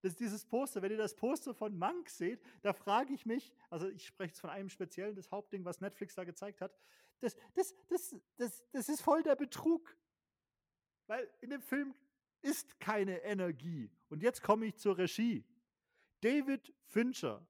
[0.04, 0.82] Das ist dieses Poster.
[0.82, 4.42] Wenn ihr das Poster von Monk seht, da frage ich mich, also ich spreche jetzt
[4.42, 6.78] von einem speziellen, das Hauptding, was Netflix da gezeigt hat,
[7.20, 9.96] das, das, das, das, das ist voll der Betrug.
[11.08, 11.94] Weil in dem Film
[12.42, 13.90] ist keine Energie.
[14.10, 15.46] Und jetzt komme ich zur Regie.
[16.22, 17.46] David Fincher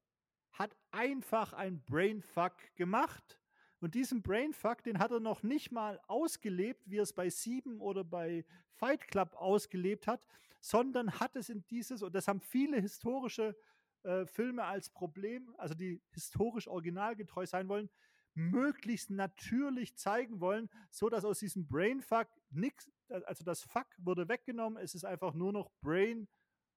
[0.53, 3.39] hat einfach ein Brainfuck gemacht.
[3.79, 7.81] Und diesen Brainfuck, den hat er noch nicht mal ausgelebt, wie er es bei Sieben
[7.81, 8.45] oder bei
[8.75, 10.25] Fight Club ausgelebt hat,
[10.61, 13.55] sondern hat es in dieses, und das haben viele historische
[14.03, 17.89] äh, Filme als Problem, also die historisch originalgetreu sein wollen,
[18.35, 24.81] möglichst natürlich zeigen wollen, so dass aus diesem Brainfuck nichts, also das Fuck wurde weggenommen,
[24.81, 26.27] es ist einfach nur noch Brain,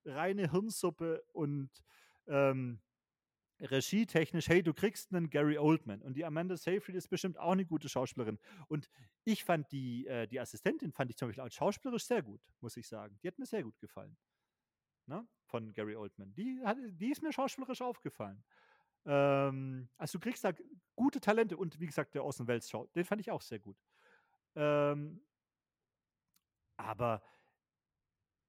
[0.05, 1.69] reine Hirnsuppe und
[2.27, 2.79] ähm,
[3.59, 7.65] regietechnisch, hey, du kriegst einen Gary Oldman und die Amanda Seyfried ist bestimmt auch eine
[7.65, 8.37] gute Schauspielerin.
[8.67, 8.89] Und
[9.23, 12.77] ich fand die, äh, die Assistentin, fand ich zum Beispiel auch schauspielerisch sehr gut, muss
[12.77, 13.17] ich sagen.
[13.23, 14.15] Die hat mir sehr gut gefallen.
[15.07, 16.33] Ne, von Gary Oldman.
[16.35, 18.43] Die, hat, die ist mir schauspielerisch aufgefallen.
[19.05, 20.53] Ähm, also du kriegst da
[20.95, 23.77] gute Talente und wie gesagt, der Orson Welles Show, den fand ich auch sehr gut.
[24.55, 25.21] Ähm,
[26.77, 27.21] aber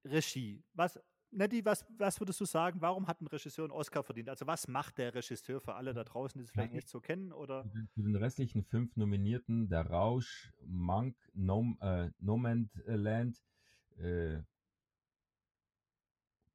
[0.05, 0.99] Regie, was,
[1.31, 4.29] Nettie, was, was würdest du sagen, warum hat ein Regisseur einen Oscar verdient?
[4.29, 7.33] Also was macht der Regisseur für alle da draußen, die es vielleicht nicht so kennen?
[7.33, 7.65] Oder?
[7.95, 12.11] Für den restlichen fünf Nominierten, Der Rausch, Monk, Nom, äh,
[12.87, 13.43] Land,
[13.99, 14.39] äh,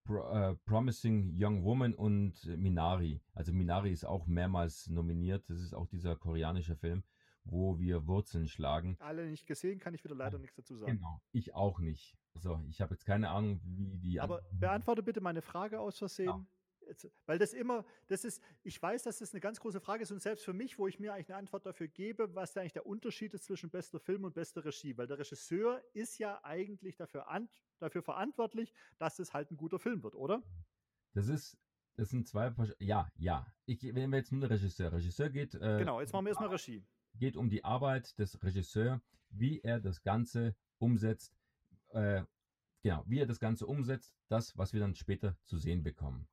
[0.04, 3.22] Pro, äh, Promising Young Woman und Minari.
[3.34, 5.50] Also Minari ist auch mehrmals nominiert.
[5.50, 7.04] Das ist auch dieser koreanische Film,
[7.44, 8.98] wo wir Wurzeln schlagen.
[9.00, 10.98] Alle nicht gesehen, kann ich wieder leider nichts dazu sagen.
[10.98, 12.18] Genau, ich auch nicht.
[12.36, 14.20] So, ich habe jetzt keine Ahnung, wie die.
[14.20, 16.28] Aber beantworte bitte meine Frage aus Versehen.
[16.28, 16.46] Ja.
[16.94, 20.12] Jetzt, weil das immer, das ist, ich weiß, dass das eine ganz große Frage ist
[20.12, 22.74] und selbst für mich, wo ich mir eigentlich eine Antwort dafür gebe, was da eigentlich
[22.74, 26.96] der Unterschied ist zwischen bester Film und bester Regie, weil der Regisseur ist ja eigentlich
[26.96, 30.44] dafür, an, dafür verantwortlich, dass es halt ein guter Film wird, oder?
[31.14, 31.58] Das ist,
[31.96, 33.46] das sind zwei, ja, ja.
[33.66, 35.56] Ich, wenn wir jetzt nur der Regisseur, Regisseur geht.
[35.56, 36.84] Äh, genau, jetzt machen wir erstmal Regie.
[37.16, 41.36] Geht um die Arbeit des Regisseurs, wie er das Ganze umsetzt
[41.90, 42.24] äh,
[42.84, 46.28] genau, wie er das Ganze umsetzt, das, was wir dann später zu sehen bekommen.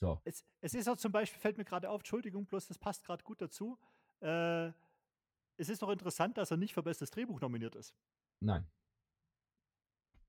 [0.00, 0.20] So.
[0.24, 3.24] Es, es ist auch zum Beispiel, fällt mir gerade auf, Entschuldigung, bloß das passt gerade
[3.24, 3.78] gut dazu.
[4.20, 4.68] Äh,
[5.56, 7.94] es ist noch interessant, dass er nicht für bestes Drehbuch nominiert ist.
[8.40, 8.66] Nein.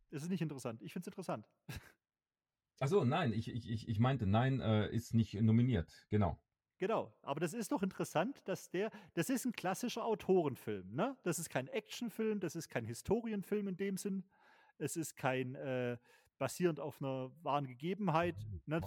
[0.10, 0.82] Es ist nicht interessant.
[0.82, 1.48] Ich finde es interessant.
[2.80, 5.92] Achso, nein, ich, ich, ich meinte, nein, äh, ist nicht nominiert.
[6.10, 6.40] Genau.
[6.80, 11.18] Genau, aber das ist doch interessant, dass der, das ist ein klassischer Autorenfilm, ne?
[11.24, 14.24] Das ist kein Actionfilm, das ist kein Historienfilm in dem Sinn,
[14.78, 15.98] es ist kein äh,
[16.40, 18.36] basierend auf einer wahren Gegebenheit,
[18.66, 18.82] ne,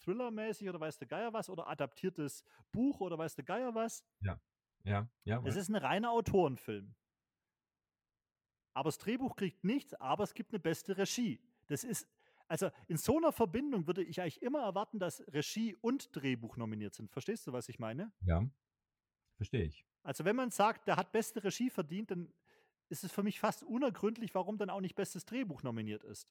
[0.00, 4.04] Thriller-mäßig oder weiß der Geier was, oder adaptiertes Buch oder weiß der Geier was.
[4.20, 4.40] Ja,
[4.84, 5.42] ja, ja.
[5.44, 6.94] Es ist ein reiner Autorenfilm.
[8.74, 11.40] Aber das Drehbuch kriegt nichts, aber es gibt eine beste Regie.
[11.66, 12.06] Das ist,
[12.46, 16.94] also in so einer Verbindung würde ich eigentlich immer erwarten, dass Regie und Drehbuch nominiert
[16.94, 17.10] sind.
[17.10, 18.12] Verstehst du, was ich meine?
[18.20, 18.48] Ja,
[19.36, 19.84] verstehe ich.
[20.04, 22.32] Also wenn man sagt, der hat beste Regie verdient, dann
[22.88, 26.28] ist es für mich fast unergründlich, warum dann auch nicht bestes Drehbuch nominiert ist.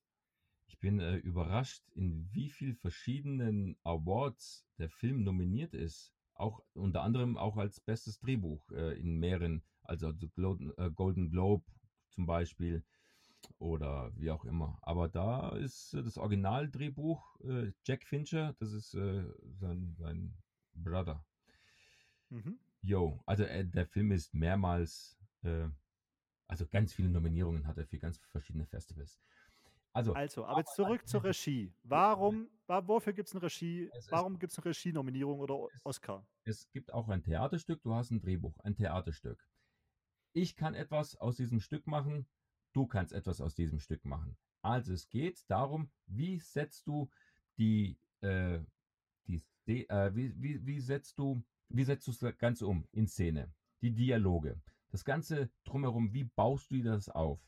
[0.68, 6.14] Ich bin äh, überrascht, in wie vielen verschiedenen Awards der Film nominiert ist.
[6.34, 11.66] Auch unter anderem auch als bestes Drehbuch äh, in mehreren, also Golden, äh, Golden Globe
[12.10, 12.84] zum Beispiel
[13.58, 14.78] oder wie auch immer.
[14.82, 19.24] Aber da ist äh, das Originaldrehbuch äh, Jack Fincher, das ist äh,
[19.60, 20.38] sein, sein
[20.74, 21.26] Brother.
[22.30, 22.60] Mhm.
[22.82, 25.18] Jo, also der Film ist mehrmals
[26.48, 29.20] also ganz viele Nominierungen hat er für ganz verschiedene Festivals.
[29.98, 31.74] Also, also aber jetzt zurück zur Regie.
[31.84, 33.90] Warum, wofür gibt es eine Regie?
[34.10, 36.26] Warum gibt es eine Regie-Nominierung oder Oscar?
[36.44, 39.50] Es gibt auch ein Theaterstück, du hast ein Drehbuch, ein Theaterstück.
[40.34, 42.28] Ich kann etwas aus diesem Stück machen,
[42.74, 44.38] du kannst etwas aus diesem Stück machen.
[44.62, 47.10] Also es geht darum, wie setzt du
[47.58, 48.60] die, äh,
[49.26, 49.42] die
[49.90, 53.52] äh, wie, wie, wie setzt du, wie setzt du das Ganze um in Szene?
[53.82, 57.40] Die Dialoge das Ganze drumherum, wie baust du das auf?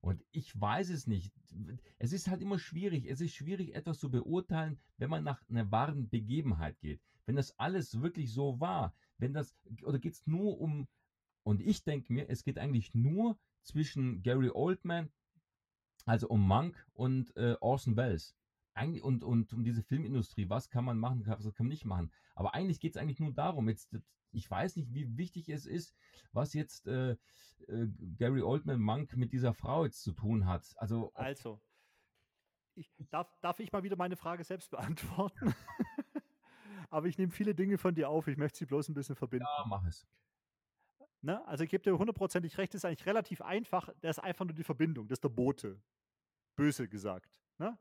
[0.00, 1.32] Und ich weiß es nicht.
[1.98, 3.06] Es ist halt immer schwierig.
[3.06, 7.00] Es ist schwierig, etwas zu beurteilen, wenn man nach einer wahren Begebenheit geht.
[7.26, 10.86] Wenn das alles wirklich so war, wenn das, oder geht es nur um,
[11.42, 15.10] und ich denke mir, es geht eigentlich nur zwischen Gary Oldman,
[16.04, 18.37] also um Monk und äh, Orson Welles.
[18.78, 22.12] Eigentlich, und, und um diese Filmindustrie, was kann man machen, was kann man nicht machen.
[22.34, 23.90] Aber eigentlich geht es eigentlich nur darum, jetzt
[24.32, 25.96] ich weiß nicht, wie wichtig es ist,
[26.32, 27.12] was jetzt äh,
[27.66, 30.74] äh, Gary Oldman Monk mit dieser Frau jetzt zu tun hat.
[30.76, 31.60] Also, also
[32.74, 35.54] ich, darf, darf ich mal wieder meine Frage selbst beantworten?
[36.90, 38.28] Aber ich nehme viele Dinge von dir auf.
[38.28, 39.46] Ich möchte sie bloß ein bisschen verbinden.
[39.58, 40.06] Ja, mach es.
[41.20, 41.44] Ne?
[41.46, 43.90] Also ich gebe dir hundertprozentig recht, das ist eigentlich relativ einfach.
[44.00, 45.08] Das ist einfach nur die Verbindung.
[45.08, 45.82] Das ist der Bote.
[46.56, 47.40] Böse gesagt.
[47.58, 47.76] Ne?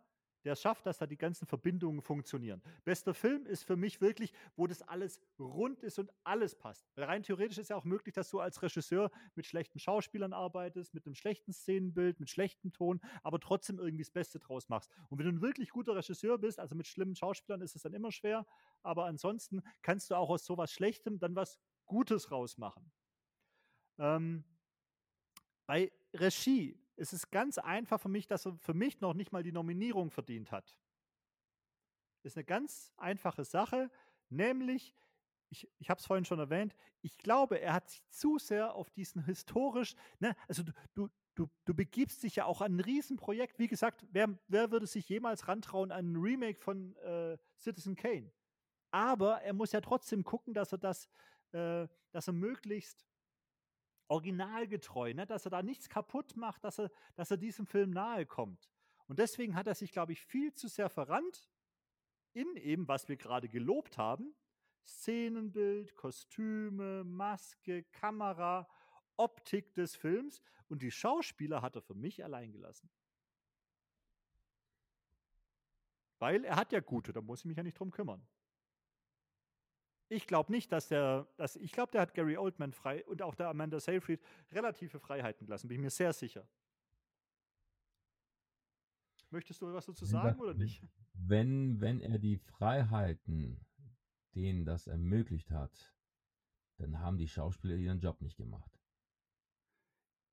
[0.47, 2.61] Der es schafft, dass da die ganzen Verbindungen funktionieren.
[2.85, 6.87] Bester Film ist für mich wirklich, wo das alles rund ist und alles passt.
[6.95, 10.93] Weil rein theoretisch ist ja auch möglich, dass du als Regisseur mit schlechten Schauspielern arbeitest,
[10.93, 14.89] mit einem schlechten Szenenbild, mit schlechtem Ton, aber trotzdem irgendwie das Beste draus machst.
[15.09, 17.93] Und wenn du ein wirklich guter Regisseur bist, also mit schlimmen Schauspielern ist es dann
[17.93, 18.45] immer schwer,
[18.83, 22.89] aber ansonsten kannst du auch aus sowas Schlechtem dann was Gutes rausmachen.
[23.97, 24.45] Ähm,
[25.65, 29.43] bei Regie ist es ganz einfach für mich, dass er für mich noch nicht mal
[29.43, 30.77] die Nominierung verdient hat.
[32.23, 33.89] Ist eine ganz einfache Sache,
[34.29, 34.93] nämlich,
[35.49, 38.89] ich, ich habe es vorhin schon erwähnt, ich glaube, er hat sich zu sehr auf
[38.89, 43.59] diesen historisch, ne, also du, du, du, du begibst dich ja auch an ein Riesenprojekt.
[43.59, 48.31] Wie gesagt, wer, wer würde sich jemals rantrauen an ein Remake von äh, Citizen Kane?
[48.91, 51.07] Aber er muss ja trotzdem gucken, dass er das,
[51.51, 53.05] äh, dass er möglichst
[54.07, 55.25] originalgetreu, ne?
[55.25, 58.69] dass er da nichts kaputt macht, dass er, dass er diesem Film nahe kommt.
[59.07, 61.49] Und deswegen hat er sich, glaube ich, viel zu sehr verrannt
[62.33, 64.35] in eben, was wir gerade gelobt haben.
[64.85, 68.67] Szenenbild, Kostüme, Maske, Kamera,
[69.17, 70.41] Optik des Films.
[70.69, 72.89] Und die Schauspieler hat er für mich allein gelassen.
[76.19, 78.25] Weil er hat ja gute, da muss ich mich ja nicht drum kümmern.
[80.09, 83.35] Ich glaube nicht, dass der, dass, ich glaube, der hat Gary Oldman frei und auch
[83.35, 86.47] der Amanda Seyfried relative Freiheiten gelassen, bin ich mir sehr sicher.
[89.29, 90.81] Möchtest du was dazu sagen oder nicht?
[91.13, 93.65] Wenn, wenn er die Freiheiten,
[94.35, 95.93] denen das ermöglicht hat,
[96.77, 98.71] dann haben die Schauspieler ihren Job nicht gemacht.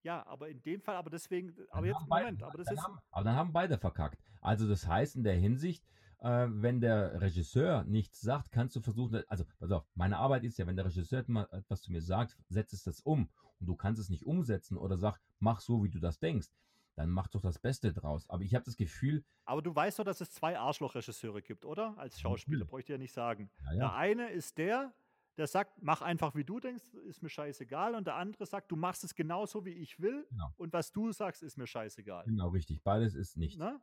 [0.04, 2.66] Ja, aber in dem Fall, aber deswegen, Dann aber jetzt, haben beide- Moment, aber das
[2.66, 4.22] dann ist, haben, aber dann haben beide verkackt.
[4.40, 5.84] Also das heißt in der Hinsicht,
[6.20, 10.58] äh, wenn der Regisseur nichts sagt, kannst du versuchen, also pass auf, meine Arbeit ist
[10.58, 13.28] ja, wenn der Regisseur etwas zu mir sagt, setzt es das um
[13.60, 16.48] und du kannst es nicht umsetzen oder sag, mach so, wie du das denkst,
[16.96, 18.28] dann mach doch das Beste draus.
[18.30, 21.98] Aber ich habe das Gefühl, aber du weißt doch, dass es zwei Arschlochregisseure gibt, oder?
[21.98, 23.50] Als Schauspieler, bräuchte ich ja nicht sagen.
[23.64, 24.94] ja, Der ja, eine ist der,
[25.36, 27.96] der sagt, mach einfach wie du denkst, ist mir scheißegal.
[27.96, 30.24] Und der andere sagt, du machst es genauso wie ich will.
[30.30, 30.52] Genau.
[30.56, 32.24] Und was du sagst, ist mir scheißegal.
[32.24, 33.58] genau richtig, beides ist nicht.
[33.58, 33.80] Ne?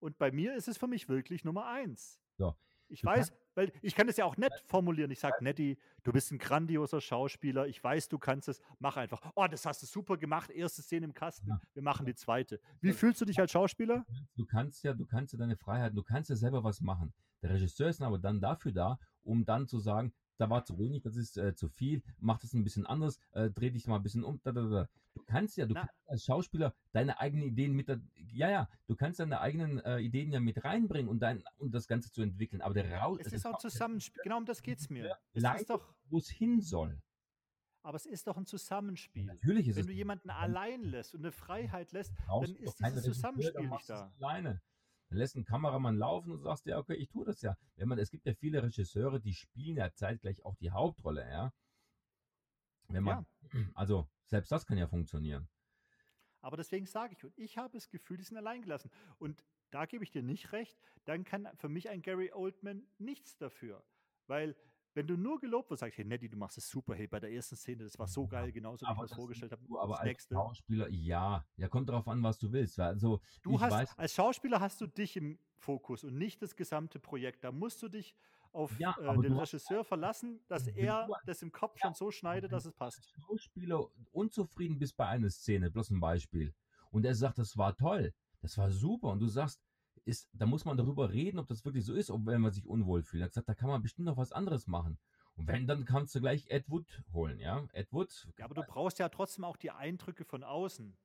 [0.00, 2.18] Und bei mir ist es für mich wirklich Nummer eins.
[2.36, 2.54] So,
[2.88, 5.10] Ich du weiß, weil ich kann es ja auch nett formulieren.
[5.10, 7.68] Ich sage, Netti, du bist ein grandioser Schauspieler.
[7.68, 8.60] Ich weiß, du kannst es.
[8.78, 9.20] Mach einfach.
[9.34, 10.50] Oh, das hast du super gemacht.
[10.50, 11.48] Erste Szene im Kasten.
[11.50, 11.60] Ja.
[11.74, 12.60] Wir machen die zweite.
[12.80, 14.04] Wie fühlst du dich als Schauspieler?
[14.36, 17.12] du kannst ja, du kannst ja deine Freiheiten, du kannst ja selber was machen.
[17.42, 21.02] Der Regisseur ist aber dann dafür da, um dann zu sagen, da war zu wenig,
[21.02, 24.02] das ist äh, zu viel, mach das ein bisschen anders, äh, dreh dich mal ein
[24.02, 24.40] bisschen um.
[24.42, 24.88] Da, da, da.
[25.14, 25.80] Du kannst ja, du Na.
[25.80, 27.88] kannst als Schauspieler deine eigenen Ideen mit,
[28.32, 31.86] ja, ja, du kannst deine eigenen äh, Ideen ja mit reinbringen und dein, und das
[31.88, 32.62] Ganze zu entwickeln.
[32.62, 34.22] Aber der Raus, Es ist auch ein Zusammenspiel.
[34.22, 35.16] Genau um das geht es mir.
[35.32, 37.02] Ist doch, wo es hin soll.
[37.82, 39.24] aber es ist doch ein Zusammenspiel.
[39.24, 39.86] Natürlich ist Wenn es.
[39.88, 44.12] du jemanden allein lässt und eine Freiheit lässt, dann ist dieses Zusammenspiel nicht da.
[44.20, 44.62] Alleine.
[45.10, 47.56] Dann lässt ein Kameramann laufen und sagst ja, okay, ich tue das ja.
[47.74, 51.52] Wenn man, es gibt ja viele Regisseure, die spielen ja zeitgleich auch die Hauptrolle, ja.
[52.88, 53.26] Wenn man,
[53.74, 55.48] also selbst das kann ja funktionieren.
[56.40, 58.90] Aber deswegen sage ich, und ich habe das Gefühl, die sind allein gelassen.
[59.18, 63.36] Und da gebe ich dir nicht recht, dann kann für mich ein Gary Oldman nichts
[63.36, 63.84] dafür.
[64.26, 64.56] Weil,
[65.00, 67.32] wenn du nur gelobt wirst, sagst, hey Nettie, du machst es super, hey, bei der
[67.32, 69.62] ersten Szene, das war so geil, genauso wie ich mir das vorgestellt habe.
[69.66, 70.34] Du aber als nächste.
[70.34, 72.78] Schauspieler, ja, ja, kommt darauf an, was du willst.
[72.78, 76.98] Also, Du hast, weiß, als Schauspieler hast du dich im Fokus und nicht das gesamte
[76.98, 77.44] Projekt.
[77.44, 78.14] Da musst du dich
[78.52, 81.50] auf Ja, äh, aber den du hast- Regisseur verlassen, dass wenn er du- das im
[81.50, 82.98] Kopf Ja, schon so schneidet, wenn dass es passt.
[82.98, 86.52] als Schauspieler unzufrieden bist bei einer Szene, bloß ein Beispiel,
[86.90, 89.62] und er sagt, das war toll, das war super, und du sagst,
[90.04, 92.66] ist, da muss man darüber reden, ob das wirklich so ist, ob wenn man sich
[92.66, 93.22] unwohl fühlt.
[93.22, 94.98] Er hat gesagt, da kann man bestimmt noch was anderes machen.
[95.36, 97.66] Und wenn, dann kannst du gleich Ed Wood holen, ja.
[97.72, 100.96] Ed Wood, Ja, aber du brauchst ja trotzdem auch die Eindrücke von außen.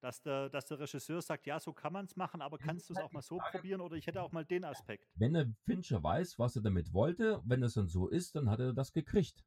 [0.00, 2.94] Dass der, dass der Regisseur sagt, ja, so kann man es machen, aber kannst du
[2.94, 5.06] es auch mal so probieren oder ich hätte auch mal den Aspekt.
[5.14, 8.60] wenn der Fincher weiß, was er damit wollte, wenn es dann so ist, dann hat
[8.60, 9.44] er das gekriegt.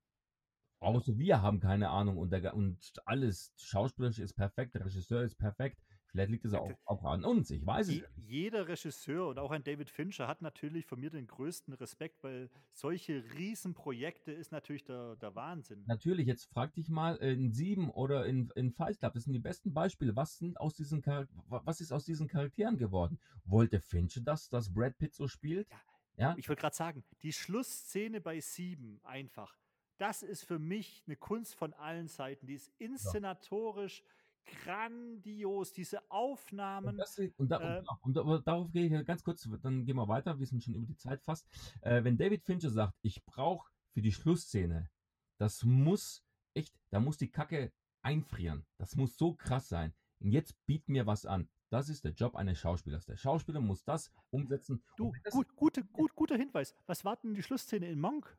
[0.80, 5.36] Außer wir haben keine Ahnung und, der, und alles schauspielerisch ist perfekt, der Regisseur ist
[5.36, 5.80] perfekt.
[6.14, 7.96] Vielleicht liegt es auch, auch an uns, ich weiß es.
[7.96, 12.24] Je, jeder Regisseur und auch ein David Fincher hat natürlich von mir den größten Respekt,
[12.24, 15.84] weil solche Riesenprojekte ist natürlich der, der Wahnsinn.
[15.88, 19.40] Natürlich, jetzt frag dich mal in Sieben oder in, in Fight Club, das sind die
[19.40, 20.16] besten Beispiele.
[20.16, 23.20] Was sind aus diesen Char was ist aus diesen Charakteren geworden?
[23.46, 25.68] Wollte Fincher das, dass Brad Pitt so spielt?
[25.72, 25.82] Ja.
[26.16, 29.58] Ja, Ich wollte gerade sagen, die Schlussszene bei Sieben einfach,
[29.98, 32.46] das ist für mich eine Kunst von allen Seiten.
[32.46, 34.04] Die ist inszenatorisch
[34.46, 37.00] grandios, diese Aufnahmen.
[37.00, 40.40] Und, und, da, äh, und, und, darauf gehe ich ganz kurz, dann gehen wir weiter,
[40.40, 41.48] wir sind schon über die Zeit fast.
[41.82, 44.90] Äh, wenn David Fincher sagt, ich brauche für die Schlussszene,
[45.38, 46.24] das muss
[46.54, 47.72] echt, da muss die Kacke
[48.02, 48.66] einfrieren.
[48.78, 49.94] Das muss so krass sein.
[50.20, 51.50] Und jetzt biet mir was an.
[51.70, 53.06] Das ist der Job eines Schauspielers.
[53.06, 54.84] Der Schauspieler muss das umsetzen.
[54.96, 56.76] Du, das gut, gute, gut, guter Hinweis.
[56.86, 58.38] Was war denn die Schlussszene in Monk?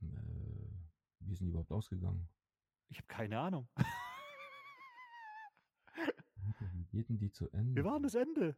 [0.00, 0.06] Äh,
[1.20, 2.28] wie sind die überhaupt ausgegangen?
[2.88, 3.68] Ich habe keine Ahnung.
[6.92, 7.74] Denn die zu Ende?
[7.76, 8.56] Wir waren das Ende.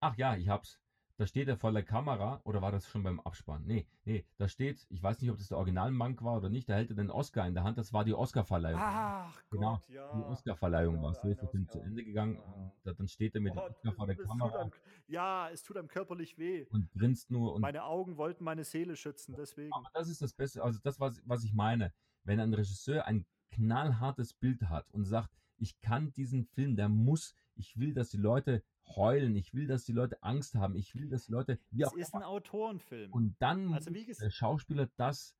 [0.00, 0.80] Ach ja, ich hab's.
[1.16, 3.64] Da steht er vor der Kamera, oder war das schon beim Abspann?
[3.66, 6.74] Nee, nee, da steht, ich weiß nicht, ob das der Originalmank war oder nicht, da
[6.74, 8.80] hält er den Oscar in der Hand, das war die Oscarverleihung.
[8.80, 10.12] Ach Genau, Gott, ja.
[10.14, 11.88] Die Oscarverleihung Ja, war der So ist das Film zu Oscar.
[11.88, 12.34] Ende gegangen.
[12.36, 12.42] Ja.
[12.42, 14.72] Und da, dann steht er mit dem Oh, Oscar vor der es Kamera einem,
[15.08, 16.66] ja, es tut einem körperlich weh.
[16.70, 19.72] und grinst nur und Meine Augen wollten meine Seele schützen, deswegen.
[19.72, 21.92] Aber das ist das Beste, also das, was, was ich meine.
[22.28, 27.34] Wenn ein Regisseur ein knallhartes Bild hat und sagt, ich kann diesen Film, der muss,
[27.54, 31.08] ich will, dass die Leute heulen, ich will, dass die Leute Angst haben, ich will,
[31.08, 33.12] dass die Leute, wie Es ist ein Autorenfilm.
[33.14, 35.34] und dann Also wie muss der Schauspieler das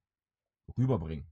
[0.78, 1.30] rüberbringen.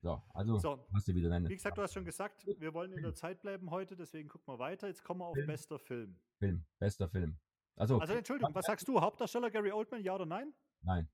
[0.00, 2.92] So, also So, hast du wieder deine Wie gesagt, du hast schon gesagt, wir wollen
[2.92, 4.88] in der Zeit bleiben heute, deswegen gucken wir weiter.
[4.88, 5.46] Jetzt kommen wir auf Film.
[5.46, 6.18] bester Film.
[6.38, 7.38] Film, bester Film.
[7.76, 9.00] Also, Also Entschuldigung, was sagst du?
[9.02, 10.54] Hauptdarsteller Gary Oldman, ja oder nein?
[10.80, 11.10] nein.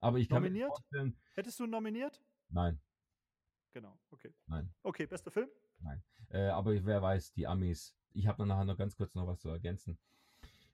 [0.00, 1.16] Aber ich kann mir Nominiert?
[1.34, 2.20] Hättest du nominiert?
[2.48, 2.80] nein,
[3.72, 4.34] Genau, okay.
[4.46, 4.72] nein.
[4.82, 5.48] Okay, bester Film?
[6.28, 7.94] Äh, aber wer weiß, die Amis.
[8.14, 9.98] Ich habe nachher noch ganz kurz noch was zu ergänzen.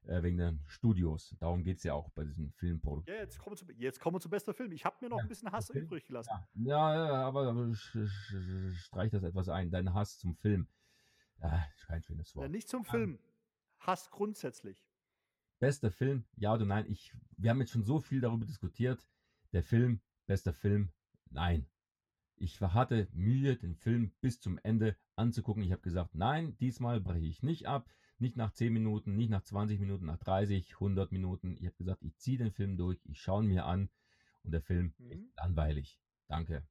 [0.05, 1.37] Äh, wegen den Studios.
[1.39, 3.19] Darum geht es ja auch bei diesen Filmproduktionen.
[3.19, 4.73] Ja, jetzt kommen wir zu, jetzt kommen wir zu bester Film.
[4.73, 6.33] Ich habe mir noch Ja, ein bisschen Hass übrig gelassen.
[6.55, 9.71] Ja, ja, ja, aber streich das etwas ein.
[9.71, 10.67] Dein Hass zum Film.
[11.41, 12.51] Ja, ist kein schönes Wort.
[12.51, 13.19] nicht zum Film.
[13.81, 14.85] Hass grundsätzlich.
[15.59, 16.87] Bester Film, ja oder nein?
[16.89, 19.07] Ich, wir haben jetzt schon so viel darüber diskutiert.
[19.53, 20.91] Der Film, bester Film,
[21.31, 21.67] nein.
[22.41, 25.63] Ich hatte Mühe, den Film bis zum Ende anzugucken.
[25.63, 27.91] Ich habe gesagt, nein, diesmal breche ich nicht ab.
[28.19, 31.57] Nicht nach 10 Minuten, nicht nach 20 Minuten, nach 30, 100 Minuten.
[31.57, 33.91] Ich habe gesagt, ich ziehe den Film durch, ich schaue ihn mir an
[34.43, 35.13] und der Film Mhm.
[35.13, 36.01] ist langweilig.
[36.27, 36.67] Danke.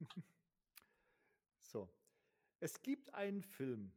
[1.60, 1.92] So.
[2.60, 3.92] Es gibt einen Film,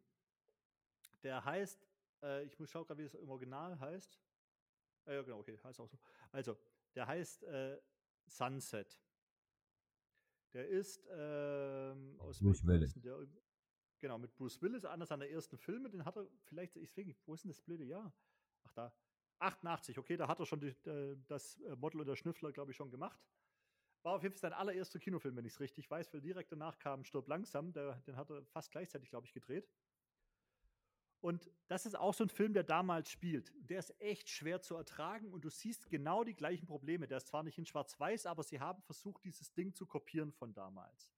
[1.24, 1.88] der heißt,
[2.24, 4.20] äh, ich muss schauen gerade, wie es im Original heißt.
[5.05, 5.97] Äh, ja, genau, okay, heißt auch so.
[6.32, 6.57] Also,
[6.95, 7.80] der heißt äh,
[8.28, 8.99] Sunset.
[10.53, 12.93] Der ist ähm, aus Bruce Willis.
[12.93, 13.25] der?
[13.99, 17.35] Genau, mit Bruce Willis, einer seiner ersten Filme, den hat er vielleicht, ich nicht, wo
[17.35, 18.13] ist denn das blöde Jahr?
[18.63, 18.93] Ach da,
[19.39, 22.71] 88, okay, da hat er schon die, äh, das äh, Model und der Schnüffler, glaube
[22.71, 23.19] ich, schon gemacht.
[24.03, 26.79] War auf jeden Fall sein allererster Kinofilm, wenn ich es richtig weiß, weil direkt danach
[26.79, 29.69] kam Stirb langsam, der, den hat er fast gleichzeitig, glaube ich, gedreht.
[31.22, 33.53] Und das ist auch so ein Film, der damals spielt.
[33.69, 37.07] Der ist echt schwer zu ertragen und du siehst genau die gleichen Probleme.
[37.07, 40.53] Der ist zwar nicht in Schwarz-Weiß, aber sie haben versucht, dieses Ding zu kopieren von
[40.53, 41.13] damals.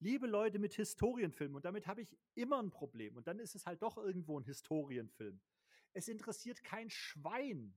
[0.00, 3.16] Liebe Leute mit Historienfilmen, und damit habe ich immer ein Problem.
[3.16, 5.40] Und dann ist es halt doch irgendwo ein Historienfilm.
[5.92, 7.76] Es interessiert kein Schwein.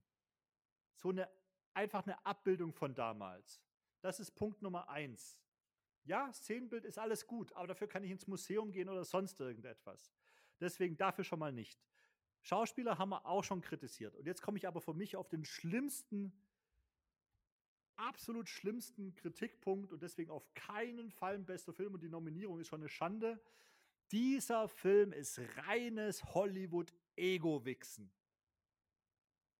[0.96, 1.28] So eine
[1.76, 3.62] einfach eine Abbildung von damals.
[4.00, 5.38] Das ist Punkt Nummer eins.
[6.04, 10.15] Ja, Szenenbild ist alles gut, aber dafür kann ich ins Museum gehen oder sonst irgendetwas.
[10.60, 11.80] Deswegen dafür schon mal nicht.
[12.42, 14.14] Schauspieler haben wir auch schon kritisiert.
[14.14, 16.32] Und jetzt komme ich aber für mich auf den schlimmsten,
[17.96, 22.68] absolut schlimmsten Kritikpunkt und deswegen auf keinen Fall ein bester Film und die Nominierung ist
[22.68, 23.40] schon eine Schande.
[24.12, 28.10] Dieser Film ist reines Hollywood-Ego-Wichsen.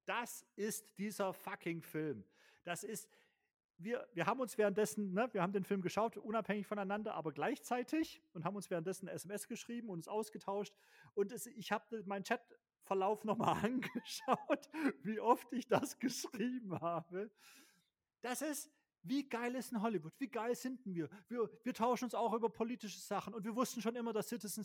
[0.05, 2.25] Das ist dieser fucking Film.
[2.63, 3.09] Das ist,
[3.79, 8.23] wir, wir haben uns währenddessen, ne, wir haben den Film geschaut, unabhängig voneinander, aber gleichzeitig
[8.33, 10.75] und haben uns währenddessen SMS geschrieben und uns ausgetauscht.
[11.15, 14.69] Und es, ich habe meinen Chatverlauf nochmal angeschaut,
[15.03, 17.31] wie oft ich das geschrieben habe.
[18.23, 18.71] Das ist,
[19.09, 20.13] wie geil ist ein Hollywood?
[20.19, 21.09] Wie geil sind wir?
[21.29, 21.51] wir?
[21.63, 24.65] Wir tauschen uns auch über politische Sachen und wir wussten schon immer, dass Citizen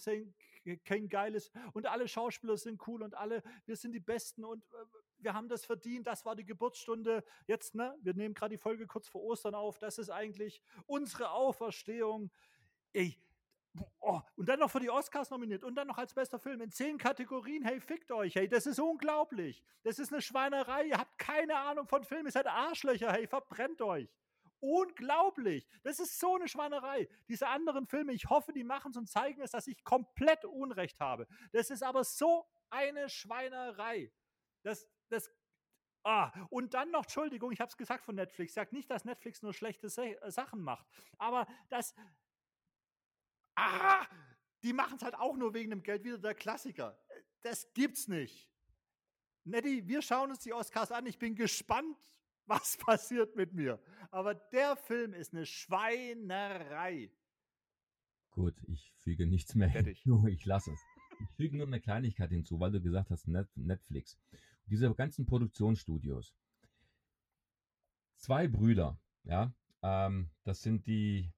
[0.86, 4.64] Kane geil ist und alle Schauspieler sind cool und alle, wir sind die Besten und
[4.74, 4.86] äh,
[5.20, 6.08] wir haben das verdient.
[6.08, 7.24] Das war die Geburtsstunde.
[7.48, 9.80] Jetzt, ne, wir nehmen gerade die Folge kurz vor Ostern auf.
[9.80, 12.32] Das ist eigentlich unsere Auferstehung.
[12.94, 13.18] Ey,
[14.00, 16.72] oh, und dann noch für die Oscars nominiert und dann noch als bester Film in
[16.72, 17.64] zehn Kategorien.
[17.64, 19.64] Hey, fickt euch, hey, das ist unglaublich.
[19.84, 20.86] Das ist eine Schweinerei.
[20.86, 22.26] Ihr habt keine Ahnung von Film.
[22.26, 24.10] Ihr seid Arschlöcher, hey, verbrennt euch.
[24.62, 25.68] Unglaublich.
[25.84, 27.10] Das ist so eine Schweinerei.
[27.28, 31.00] Diese anderen Filme, ich hoffe, die machen es und zeigen es, dass ich komplett Unrecht
[31.00, 31.28] habe.
[31.52, 34.14] Das ist aber so eine Schweinerei.
[34.62, 35.32] Das, das,
[36.04, 38.54] ah, und dann noch, Entschuldigung, ich habe es gesagt von Netflix.
[38.54, 40.88] Sage nicht, dass Netflix nur schlechte Se Sachen macht,
[41.18, 41.96] aber das,
[43.56, 44.06] ah,
[44.64, 47.00] die machen es halt auch nur wegen dem Geld, wieder der Klassiker.
[47.42, 48.48] Das gibt's nicht.
[49.44, 51.08] Nettie, wir schauen uns die Oscars an.
[51.08, 51.98] Ich bin gespannt,
[52.46, 53.80] was passiert mit mir.
[54.12, 57.12] Aber der Film ist eine Schweinerei.
[58.32, 60.02] Gut, ich füge nichts mehr Fertig.
[60.02, 60.26] hinzu.
[60.28, 60.80] Ich lasse es.
[61.22, 64.18] Ich füge nur eine Kleinigkeit hinzu, weil du gesagt hast, Net Netflix.
[64.66, 66.34] Diese ganzen Produktionsstudios.
[68.16, 71.32] Zwei Brüder, ja, ähm, das sind die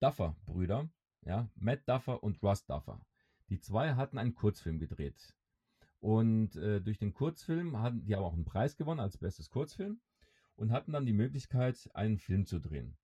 [0.00, 0.88] Duffer-Brüder,
[1.22, 3.00] ja, Matt Duffer und Russ Duffer.
[3.48, 5.34] Die zwei hatten einen Kurzfilm gedreht.
[6.00, 10.00] Und äh, durch den Kurzfilm hatten die haben auch einen Preis gewonnen als bestes Kurzfilm
[10.56, 12.96] und hatten dann die Möglichkeit, einen Film zu drehen.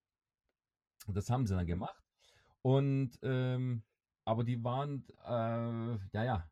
[1.07, 2.03] Und das haben sie dann gemacht.
[2.63, 3.83] Und ähm,
[4.25, 6.51] aber die waren, äh, ja, ja,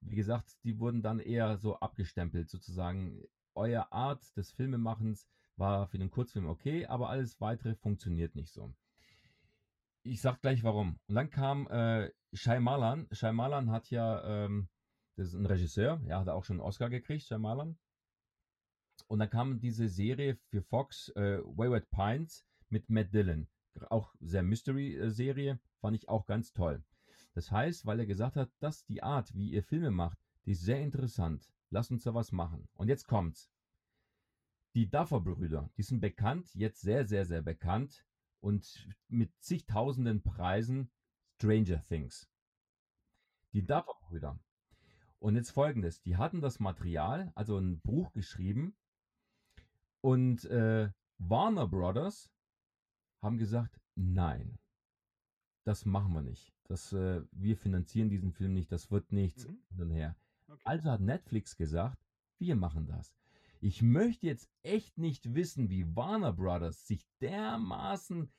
[0.00, 3.22] wie gesagt, die wurden dann eher so abgestempelt, sozusagen.
[3.54, 8.72] Euer Art des Filmemachens war für den Kurzfilm okay, aber alles weitere funktioniert nicht so.
[10.04, 11.00] Ich sag gleich warum.
[11.08, 13.08] Und dann kam äh, Shyamalan.
[13.10, 14.68] Shyamalan hat ja, ähm,
[15.16, 17.76] das ist ein Regisseur, ja, hat auch schon einen Oscar gekriegt, Shyamalan.
[19.08, 23.48] Und dann kam diese Serie für Fox, äh, Wayward Pines, mit Matt Dillon.
[23.88, 26.84] Auch sehr Mystery-Serie, fand ich auch ganz toll.
[27.34, 30.62] Das heißt, weil er gesagt hat, dass die Art, wie ihr Filme macht, die ist
[30.62, 31.50] sehr interessant.
[31.70, 32.68] Lasst uns da was machen.
[32.74, 33.50] Und jetzt kommt's.
[34.74, 38.04] Die Duffer-Brüder, die sind bekannt, jetzt sehr, sehr, sehr bekannt
[38.40, 40.90] und mit zigtausenden Preisen
[41.36, 42.28] Stranger Things.
[43.52, 44.38] Die Duffer-Brüder.
[45.18, 48.76] Und jetzt folgendes: Die hatten das Material, also ein Buch geschrieben,
[50.00, 52.30] und äh, Warner Brothers
[53.22, 54.58] haben gesagt: Nein,
[55.64, 56.52] das machen wir nicht.
[56.64, 59.62] Das, äh, wir finanzieren diesen Film nicht, das wird nichts Mhm.
[59.78, 60.16] und her.
[60.48, 60.62] Okay.
[60.64, 61.98] Also hat Netflix gesagt,
[62.38, 63.14] wir machen das.
[63.60, 68.30] Ich möchte jetzt echt nicht wissen, wie Warner Brothers sich dermaßen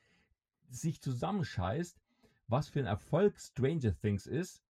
[0.70, 2.00] sich zusammenscheißt,
[2.46, 4.62] was für ein Erfolg Stranger Things ist,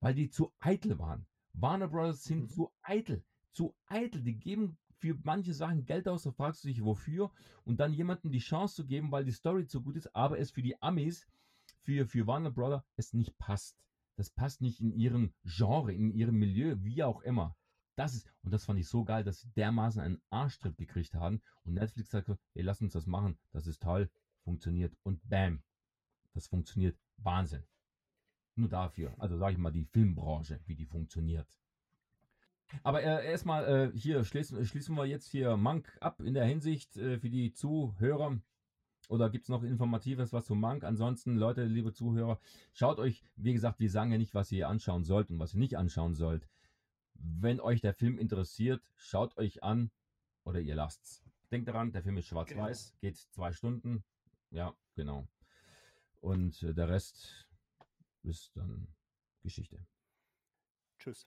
[0.00, 1.26] weil die zu eitel waren.
[1.54, 2.48] Warner Brothers sind Mhm.
[2.50, 4.22] zu eitel, zu eitel.
[4.22, 7.32] Die geben für manche Sachen Geld aus, da fragst du dich wofür
[7.64, 10.50] und dann jemandem die Chance zu geben, weil die Story zu gut ist, aber es
[10.50, 11.26] für die Amis,
[11.82, 13.82] für, für Warner Brothers es nicht passt.
[14.16, 17.56] Das passt nicht in ihrem Genre, in ihrem Milieu, wie auch immer.
[17.96, 21.40] Das ist, und das fand ich so geil, dass sie dermaßen einen Arschtritt gekriegt haben
[21.64, 24.10] und Netflix sagt so, ey, lass uns das machen, das ist toll,
[24.44, 25.62] funktioniert und bam,
[26.34, 27.64] das funktioniert Wahnsinn.
[28.54, 31.48] Nur dafür, also sage ich mal, die Filmbranche, wie die funktioniert.
[32.82, 36.96] Aber äh, erstmal äh, hier schließen, schließen wir jetzt hier Mank ab in der Hinsicht
[36.96, 38.40] äh, für die Zuhörer.
[39.08, 40.84] Oder gibt es noch Informatives was zu Mank?
[40.84, 42.38] Ansonsten, Leute, liebe Zuhörer,
[42.72, 45.60] schaut euch, wie gesagt, wir sagen ja nicht, was ihr anschauen sollt und was ihr
[45.60, 46.48] nicht anschauen sollt.
[47.14, 49.90] Wenn euch der Film interessiert, schaut euch an
[50.44, 51.22] oder ihr lasst's.
[51.50, 54.04] Denkt daran, der Film ist schwarz-weiß, geht zwei Stunden.
[54.50, 55.26] Ja, genau.
[56.20, 57.48] Und äh, der Rest
[58.22, 58.86] ist dann
[59.42, 59.84] Geschichte.
[60.98, 61.26] Tschüss.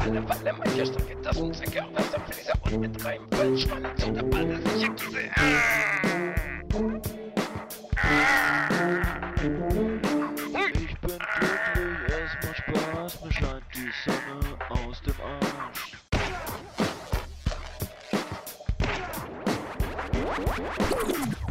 [0.00, 4.10] Alle Walle, mancher Strecke, das und Zwecke, auf Wasser, Fräser und mit reinem Vollschwanne zu
[4.10, 5.30] der Balle, sicher Käse.
[10.82, 14.38] Ich bin glücklich, es macht Spaß, mir scheint die Sonne
[14.68, 15.96] aus dem Arsch.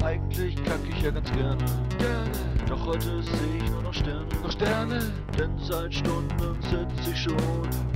[0.03, 2.48] Eigentlich kack ich ja ganz gerne.
[2.69, 4.27] Doch heute sehe ich nur noch Sterne.
[4.43, 5.11] Noch Sterne?
[5.35, 7.35] Denn seit Stunden sitze ich schon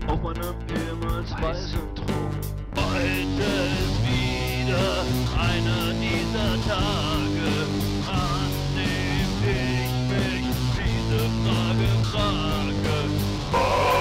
[0.07, 2.31] auf meinem ehemals weißen Thron.
[2.75, 3.49] Heute
[3.83, 5.05] ist wieder
[5.39, 7.49] einer dieser Tage,
[8.07, 13.92] an dem ich mich diese Frage frage.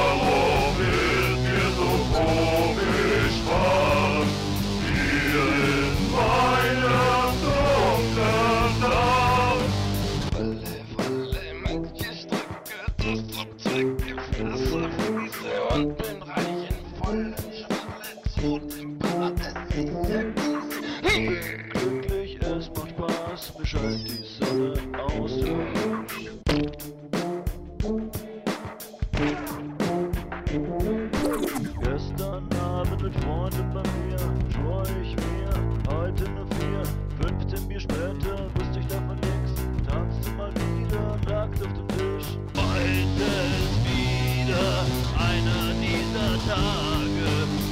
[45.16, 47.71] Einer dieser Tage,